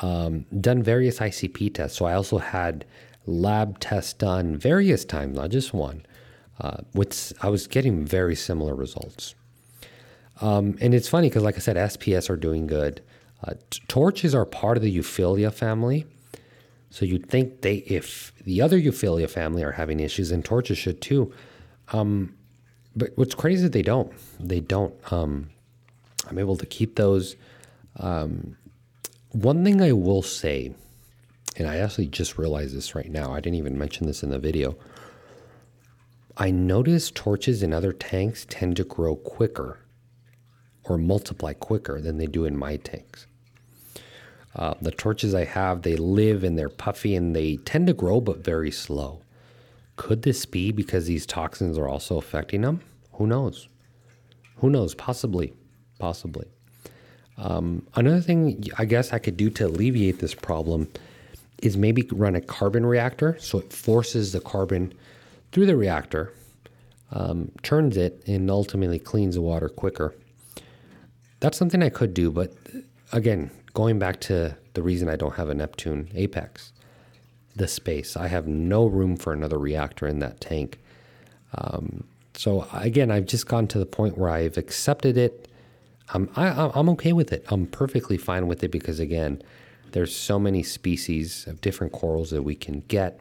um, 0.00 0.46
done 0.60 0.84
various 0.84 1.18
ICP 1.18 1.74
tests. 1.74 1.98
So 1.98 2.04
I 2.04 2.14
also 2.14 2.38
had 2.38 2.84
lab 3.26 3.80
tests 3.80 4.12
done 4.12 4.56
various 4.56 5.04
times, 5.04 5.36
not 5.36 5.50
just 5.50 5.74
one. 5.74 6.06
Uh, 6.60 6.76
with 6.94 7.32
I 7.42 7.48
was 7.48 7.66
getting 7.66 8.06
very 8.06 8.36
similar 8.36 8.76
results. 8.76 9.34
Um, 10.40 10.78
and 10.80 10.94
it's 10.94 11.08
funny 11.08 11.28
because, 11.28 11.42
like 11.42 11.56
I 11.56 11.58
said, 11.58 11.74
SPS 11.74 12.30
are 12.30 12.36
doing 12.36 12.68
good. 12.68 13.02
Uh, 13.42 13.54
t- 13.70 13.82
torches 13.88 14.32
are 14.32 14.44
part 14.44 14.76
of 14.76 14.84
the 14.84 14.96
Euphyllia 14.96 15.52
family. 15.52 16.06
So 16.90 17.04
you'd 17.04 17.28
think 17.28 17.62
they, 17.62 17.78
if 17.78 18.32
the 18.44 18.62
other 18.62 18.80
Euphyllia 18.80 19.28
family 19.28 19.64
are 19.64 19.72
having 19.72 19.98
issues, 19.98 20.30
then 20.30 20.44
torches 20.44 20.78
should 20.78 21.00
too. 21.00 21.34
Um, 21.92 22.34
but 22.96 23.10
what's 23.16 23.34
crazy 23.34 23.64
is 23.64 23.70
they 23.70 23.82
don't. 23.82 24.12
They 24.38 24.60
don't. 24.60 24.94
Um, 25.12 25.50
I'm 26.28 26.38
able 26.38 26.56
to 26.56 26.66
keep 26.66 26.96
those. 26.96 27.36
Um, 27.96 28.56
one 29.32 29.64
thing 29.64 29.82
I 29.82 29.92
will 29.92 30.22
say, 30.22 30.74
and 31.56 31.68
I 31.68 31.78
actually 31.78 32.06
just 32.06 32.38
realized 32.38 32.76
this 32.76 32.94
right 32.94 33.10
now. 33.10 33.32
I 33.32 33.40
didn't 33.40 33.58
even 33.58 33.78
mention 33.78 34.06
this 34.06 34.22
in 34.22 34.30
the 34.30 34.38
video. 34.38 34.76
I 36.36 36.50
notice 36.50 37.10
torches 37.10 37.62
in 37.62 37.72
other 37.72 37.92
tanks 37.92 38.46
tend 38.48 38.76
to 38.76 38.84
grow 38.84 39.16
quicker 39.16 39.78
or 40.84 40.98
multiply 40.98 41.52
quicker 41.52 42.00
than 42.00 42.18
they 42.18 42.26
do 42.26 42.44
in 42.44 42.56
my 42.56 42.76
tanks. 42.76 43.26
Uh, 44.56 44.74
the 44.80 44.90
torches 44.90 45.34
I 45.34 45.44
have, 45.44 45.82
they 45.82 45.96
live 45.96 46.44
and 46.44 46.58
they're 46.58 46.68
puffy 46.68 47.14
and 47.16 47.34
they 47.34 47.56
tend 47.56 47.86
to 47.88 47.92
grow, 47.92 48.20
but 48.20 48.38
very 48.38 48.70
slow. 48.70 49.23
Could 49.96 50.22
this 50.22 50.44
be 50.46 50.72
because 50.72 51.06
these 51.06 51.26
toxins 51.26 51.78
are 51.78 51.88
also 51.88 52.16
affecting 52.18 52.62
them? 52.62 52.80
Who 53.12 53.26
knows? 53.26 53.68
Who 54.56 54.70
knows? 54.70 54.94
Possibly. 54.94 55.52
Possibly. 55.98 56.46
Um, 57.36 57.86
another 57.94 58.20
thing 58.20 58.64
I 58.78 58.84
guess 58.84 59.12
I 59.12 59.18
could 59.18 59.36
do 59.36 59.50
to 59.50 59.66
alleviate 59.66 60.18
this 60.20 60.34
problem 60.34 60.88
is 61.62 61.76
maybe 61.76 62.06
run 62.12 62.34
a 62.34 62.40
carbon 62.40 62.84
reactor. 62.86 63.36
So 63.40 63.58
it 63.58 63.72
forces 63.72 64.32
the 64.32 64.40
carbon 64.40 64.92
through 65.52 65.66
the 65.66 65.76
reactor, 65.76 66.32
um, 67.12 67.50
turns 67.62 67.96
it, 67.96 68.22
and 68.26 68.50
ultimately 68.50 68.98
cleans 68.98 69.36
the 69.36 69.42
water 69.42 69.68
quicker. 69.68 70.14
That's 71.40 71.56
something 71.56 71.82
I 71.82 71.90
could 71.90 72.14
do, 72.14 72.30
but 72.30 72.52
again, 73.12 73.50
going 73.72 73.98
back 73.98 74.20
to 74.22 74.56
the 74.74 74.82
reason 74.82 75.08
I 75.08 75.16
don't 75.16 75.34
have 75.34 75.48
a 75.48 75.54
Neptune 75.54 76.08
Apex, 76.14 76.72
the 77.56 77.68
space. 77.68 78.16
I 78.16 78.28
have 78.28 78.46
no 78.46 78.86
room 78.86 79.16
for 79.16 79.32
another 79.32 79.58
reactor 79.58 80.06
in 80.06 80.18
that 80.20 80.40
tank. 80.40 80.80
Um, 81.54 82.04
so 82.34 82.66
again, 82.72 83.10
I've 83.10 83.26
just 83.26 83.46
gotten 83.46 83.68
to 83.68 83.78
the 83.78 83.86
point 83.86 84.18
where 84.18 84.30
I've 84.30 84.58
accepted 84.58 85.16
it. 85.16 85.48
I'm 86.12 86.28
I, 86.36 86.70
I'm 86.74 86.88
okay 86.90 87.12
with 87.12 87.32
it. 87.32 87.44
I'm 87.48 87.66
perfectly 87.66 88.16
fine 88.16 88.46
with 88.46 88.62
it 88.64 88.70
because 88.70 89.00
again, 89.00 89.42
there's 89.92 90.14
so 90.14 90.38
many 90.38 90.62
species 90.62 91.46
of 91.46 91.60
different 91.60 91.92
corals 91.92 92.30
that 92.30 92.42
we 92.42 92.54
can 92.54 92.80
get 92.88 93.20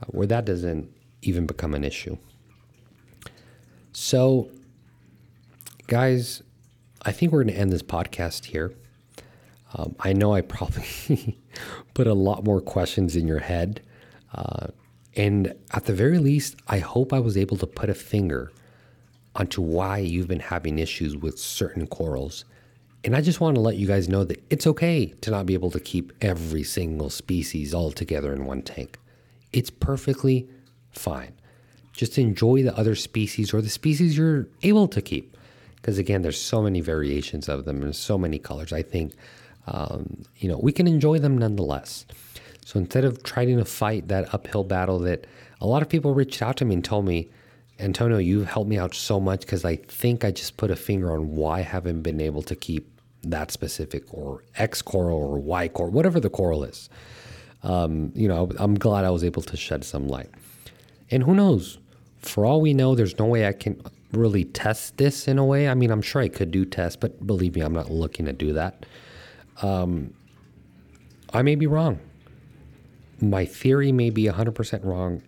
uh, 0.00 0.06
where 0.08 0.26
that 0.26 0.44
doesn't 0.44 0.92
even 1.22 1.46
become 1.46 1.74
an 1.74 1.82
issue. 1.82 2.18
So, 3.92 4.50
guys, 5.86 6.42
I 7.02 7.12
think 7.12 7.32
we're 7.32 7.42
going 7.42 7.54
to 7.54 7.60
end 7.60 7.72
this 7.72 7.82
podcast 7.82 8.46
here. 8.46 8.74
Um, 9.74 9.96
I 10.00 10.12
know 10.12 10.34
I 10.34 10.40
probably 10.40 11.38
put 11.94 12.06
a 12.06 12.14
lot 12.14 12.44
more 12.44 12.60
questions 12.60 13.16
in 13.16 13.26
your 13.26 13.40
head. 13.40 13.80
Uh, 14.32 14.68
and 15.16 15.54
at 15.72 15.84
the 15.84 15.92
very 15.92 16.18
least, 16.18 16.56
I 16.68 16.78
hope 16.78 17.12
I 17.12 17.20
was 17.20 17.36
able 17.36 17.56
to 17.58 17.66
put 17.66 17.90
a 17.90 17.94
finger 17.94 18.52
onto 19.36 19.60
why 19.60 19.98
you've 19.98 20.28
been 20.28 20.40
having 20.40 20.78
issues 20.78 21.16
with 21.16 21.38
certain 21.38 21.86
corals. 21.86 22.44
And 23.04 23.14
I 23.14 23.20
just 23.20 23.40
want 23.40 23.56
to 23.56 23.60
let 23.60 23.76
you 23.76 23.86
guys 23.86 24.08
know 24.08 24.24
that 24.24 24.42
it's 24.48 24.66
okay 24.66 25.06
to 25.06 25.30
not 25.30 25.46
be 25.46 25.54
able 25.54 25.70
to 25.72 25.80
keep 25.80 26.12
every 26.20 26.62
single 26.62 27.10
species 27.10 27.74
all 27.74 27.90
together 27.90 28.32
in 28.32 28.44
one 28.44 28.62
tank. 28.62 28.98
It's 29.52 29.70
perfectly 29.70 30.48
fine. 30.90 31.34
Just 31.92 32.18
enjoy 32.18 32.62
the 32.62 32.76
other 32.76 32.94
species 32.94 33.52
or 33.52 33.60
the 33.60 33.68
species 33.68 34.16
you're 34.16 34.48
able 34.62 34.88
to 34.88 35.02
keep. 35.02 35.36
Because 35.76 35.98
again, 35.98 36.22
there's 36.22 36.40
so 36.40 36.62
many 36.62 36.80
variations 36.80 37.48
of 37.48 37.66
them 37.66 37.82
and 37.82 37.94
so 37.94 38.16
many 38.16 38.38
colors. 38.38 38.72
I 38.72 38.82
think 38.82 39.12
um, 39.66 40.24
you 40.36 40.48
know, 40.48 40.58
we 40.58 40.72
can 40.72 40.86
enjoy 40.86 41.18
them 41.18 41.38
nonetheless. 41.38 42.06
So 42.64 42.78
instead 42.78 43.04
of 43.04 43.22
trying 43.22 43.56
to 43.56 43.64
fight 43.64 44.08
that 44.08 44.32
uphill 44.34 44.64
battle 44.64 44.98
that 45.00 45.26
a 45.60 45.66
lot 45.66 45.82
of 45.82 45.88
people 45.88 46.14
reached 46.14 46.42
out 46.42 46.56
to 46.58 46.64
me 46.64 46.74
and 46.74 46.84
told 46.84 47.04
me, 47.04 47.30
Antonio, 47.78 48.18
you've 48.18 48.46
helped 48.46 48.70
me 48.70 48.78
out 48.78 48.94
so 48.94 49.18
much 49.18 49.40
because 49.40 49.64
I 49.64 49.76
think 49.76 50.24
I 50.24 50.30
just 50.30 50.56
put 50.56 50.70
a 50.70 50.76
finger 50.76 51.12
on 51.12 51.34
why 51.34 51.58
I 51.58 51.62
haven't 51.62 52.02
been 52.02 52.20
able 52.20 52.42
to 52.42 52.54
keep 52.54 52.90
that 53.22 53.50
specific 53.50 54.04
or 54.12 54.44
X 54.56 54.82
coral 54.82 55.18
or 55.18 55.38
Y 55.38 55.68
coral, 55.68 55.90
whatever 55.92 56.20
the 56.20 56.30
coral 56.30 56.64
is. 56.64 56.88
Um, 57.62 58.12
you 58.14 58.28
know, 58.28 58.50
I'm 58.58 58.74
glad 58.74 59.04
I 59.04 59.10
was 59.10 59.24
able 59.24 59.42
to 59.42 59.56
shed 59.56 59.84
some 59.84 60.06
light. 60.06 60.30
And 61.10 61.22
who 61.22 61.34
knows? 61.34 61.78
For 62.20 62.44
all 62.44 62.60
we 62.60 62.74
know, 62.74 62.94
there's 62.94 63.18
no 63.18 63.26
way 63.26 63.46
I 63.46 63.52
can 63.52 63.82
really 64.12 64.44
test 64.44 64.98
this 64.98 65.26
in 65.26 65.38
a 65.38 65.44
way. 65.44 65.68
I 65.68 65.74
mean, 65.74 65.90
I'm 65.90 66.02
sure 66.02 66.22
I 66.22 66.28
could 66.28 66.50
do 66.50 66.64
tests, 66.64 66.96
but 66.96 67.26
believe 67.26 67.54
me, 67.54 67.62
I'm 67.62 67.72
not 67.72 67.90
looking 67.90 68.26
to 68.26 68.32
do 68.32 68.52
that. 68.52 68.86
Um, 69.62 70.14
I 71.32 71.42
may 71.42 71.54
be 71.54 71.66
wrong. 71.66 71.98
My 73.20 73.44
theory 73.44 73.92
may 73.92 74.10
be 74.10 74.24
100% 74.24 74.84
wrong. 74.84 75.22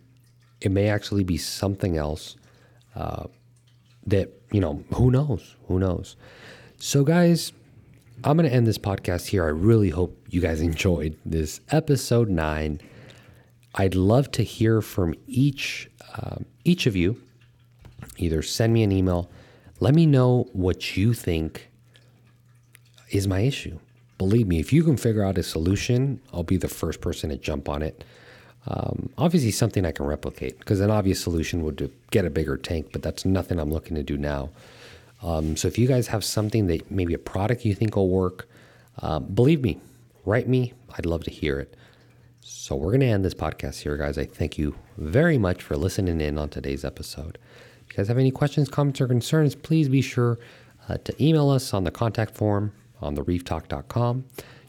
It 0.61 0.71
may 0.71 0.89
actually 0.89 1.25
be 1.25 1.37
something 1.37 1.97
else 1.97 2.37
uh, 2.95 3.25
that, 4.07 4.33
you 4.53 4.61
know, 4.61 4.85
who 4.95 5.11
knows? 5.11 5.57
Who 5.69 5.79
knows? 5.79 6.17
So, 6.79 7.05
guys, 7.05 7.53
I'm 8.25 8.37
going 8.37 8.49
to 8.49 8.55
end 8.55 8.67
this 8.67 8.79
podcast 8.79 9.27
here. 9.27 9.45
I 9.45 9.49
really 9.49 9.91
hope 9.91 10.17
you 10.31 10.41
guys 10.41 10.61
enjoyed 10.73 11.19
this 11.25 11.61
episode 11.71 12.29
nine. 12.29 12.81
I'd 13.75 13.95
love 13.95 14.31
to 14.33 14.43
hear 14.43 14.81
from 14.81 15.15
each 15.27 15.91
um, 16.15 16.47
each 16.65 16.87
of 16.87 16.97
you. 16.97 17.21
Either 18.17 18.43
send 18.43 18.73
me 18.73 18.83
an 18.83 18.93
email, 18.93 19.31
let 19.81 19.95
me 19.95 20.07
know 20.07 20.49
what 20.53 20.97
you 20.97 21.13
think 21.13 21.71
is 23.11 23.29
my 23.29 23.41
issue 23.41 23.79
believe 24.19 24.47
me, 24.47 24.61
if 24.61 24.73
you 24.73 24.83
can 24.83 24.97
figure 24.97 25.25
out 25.25 25.39
a 25.39 25.43
solution, 25.43 26.21
I'll 26.33 26.43
be 26.43 26.57
the 26.57 26.69
first 26.69 27.01
person 27.01 27.31
to 27.31 27.37
jump 27.37 27.69
on 27.69 27.83
it. 27.83 28.05
Um, 28.67 29.11
obviously, 29.17 29.53
something 29.53 29.85
I 29.85 29.93
can 29.93 30.07
replicate 30.07 30.59
because 30.59 30.81
an 30.81 30.91
obvious 30.91 31.21
solution 31.21 31.63
would 31.63 31.91
get 32.11 32.25
a 32.25 32.31
bigger 32.31 32.57
tank, 32.57 32.89
but 32.93 33.03
that's 33.03 33.25
nothing 33.25 33.61
I'm 33.61 33.73
looking 33.73 33.95
to 33.97 34.03
do 34.03 34.17
now. 34.17 34.51
Um, 35.23 35.57
so 35.57 35.69
if 35.69 35.79
you 35.79 35.87
guys 35.87 36.09
have 36.09 36.25
something 36.25 36.67
that 36.67 36.91
maybe 36.91 37.15
a 37.15 37.19
product 37.19 37.65
you 37.65 37.75
think 37.75 37.97
will 37.97 38.09
work, 38.09 38.49
um, 39.03 39.25
believe 39.27 39.63
me, 39.63 39.81
write 40.25 40.49
me. 40.49 40.73
I'd 40.97 41.07
love 41.07 41.25
to 41.25 41.31
hear 41.31 41.61
it. 41.61 41.77
So 42.41 42.77
we're 42.77 42.91
going 42.91 43.01
to 43.01 43.07
end 43.07 43.25
this 43.25 43.35
podcast 43.35 43.81
here, 43.81 43.97
guys. 43.97 44.19
I 44.19 44.25
thank 44.25 44.59
you 44.59 44.77
very 44.97 45.39
much 45.39 45.63
for 45.63 45.77
listening 45.77 46.21
in 46.21 46.39
on 46.39 46.49
today's 46.49 46.85
episode. 46.85 47.39
If 47.85 47.93
you 47.93 47.97
guys 47.97 48.09
have 48.09 48.19
any 48.19 48.31
questions, 48.31 48.69
comments, 48.69 49.01
or 49.01 49.09
concerns, 49.09 49.55
please 49.55 49.89
be 49.89 50.01
sure 50.01 50.39
uh, 50.89 50.97
to 50.99 51.25
email 51.25 51.51
us 51.51 51.73
on 51.75 51.85
the 51.85 51.91
contact 51.91 52.37
form 52.37 52.73
on 53.01 53.17
thereeftalk.com. 53.17 54.25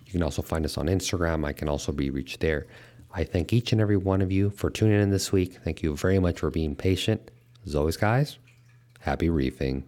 You 0.06 0.12
can 0.12 0.24
also 0.24 0.42
find 0.42 0.66
us 0.66 0.78
on 0.78 0.88
Instagram. 0.88 1.46
I 1.46 1.54
can 1.54 1.68
also 1.68 1.92
be 1.92 2.10
reached 2.10 2.40
there. 2.40 2.68
I 3.14 3.24
thank 3.24 3.52
each 3.52 3.72
and 3.72 3.82
every 3.82 3.98
one 3.98 4.22
of 4.22 4.32
you 4.32 4.50
for 4.52 4.70
tuning 4.70 5.02
in 5.02 5.10
this 5.10 5.32
week. 5.32 5.60
Thank 5.64 5.82
you 5.82 5.96
very 5.96 6.20
much 6.20 6.40
for 6.40 6.50
being 6.50 6.76
patient. 6.76 7.32
As 7.66 7.76
always, 7.76 7.98
guys, 7.98 8.38
happy 9.00 9.30
reefing. 9.30 9.84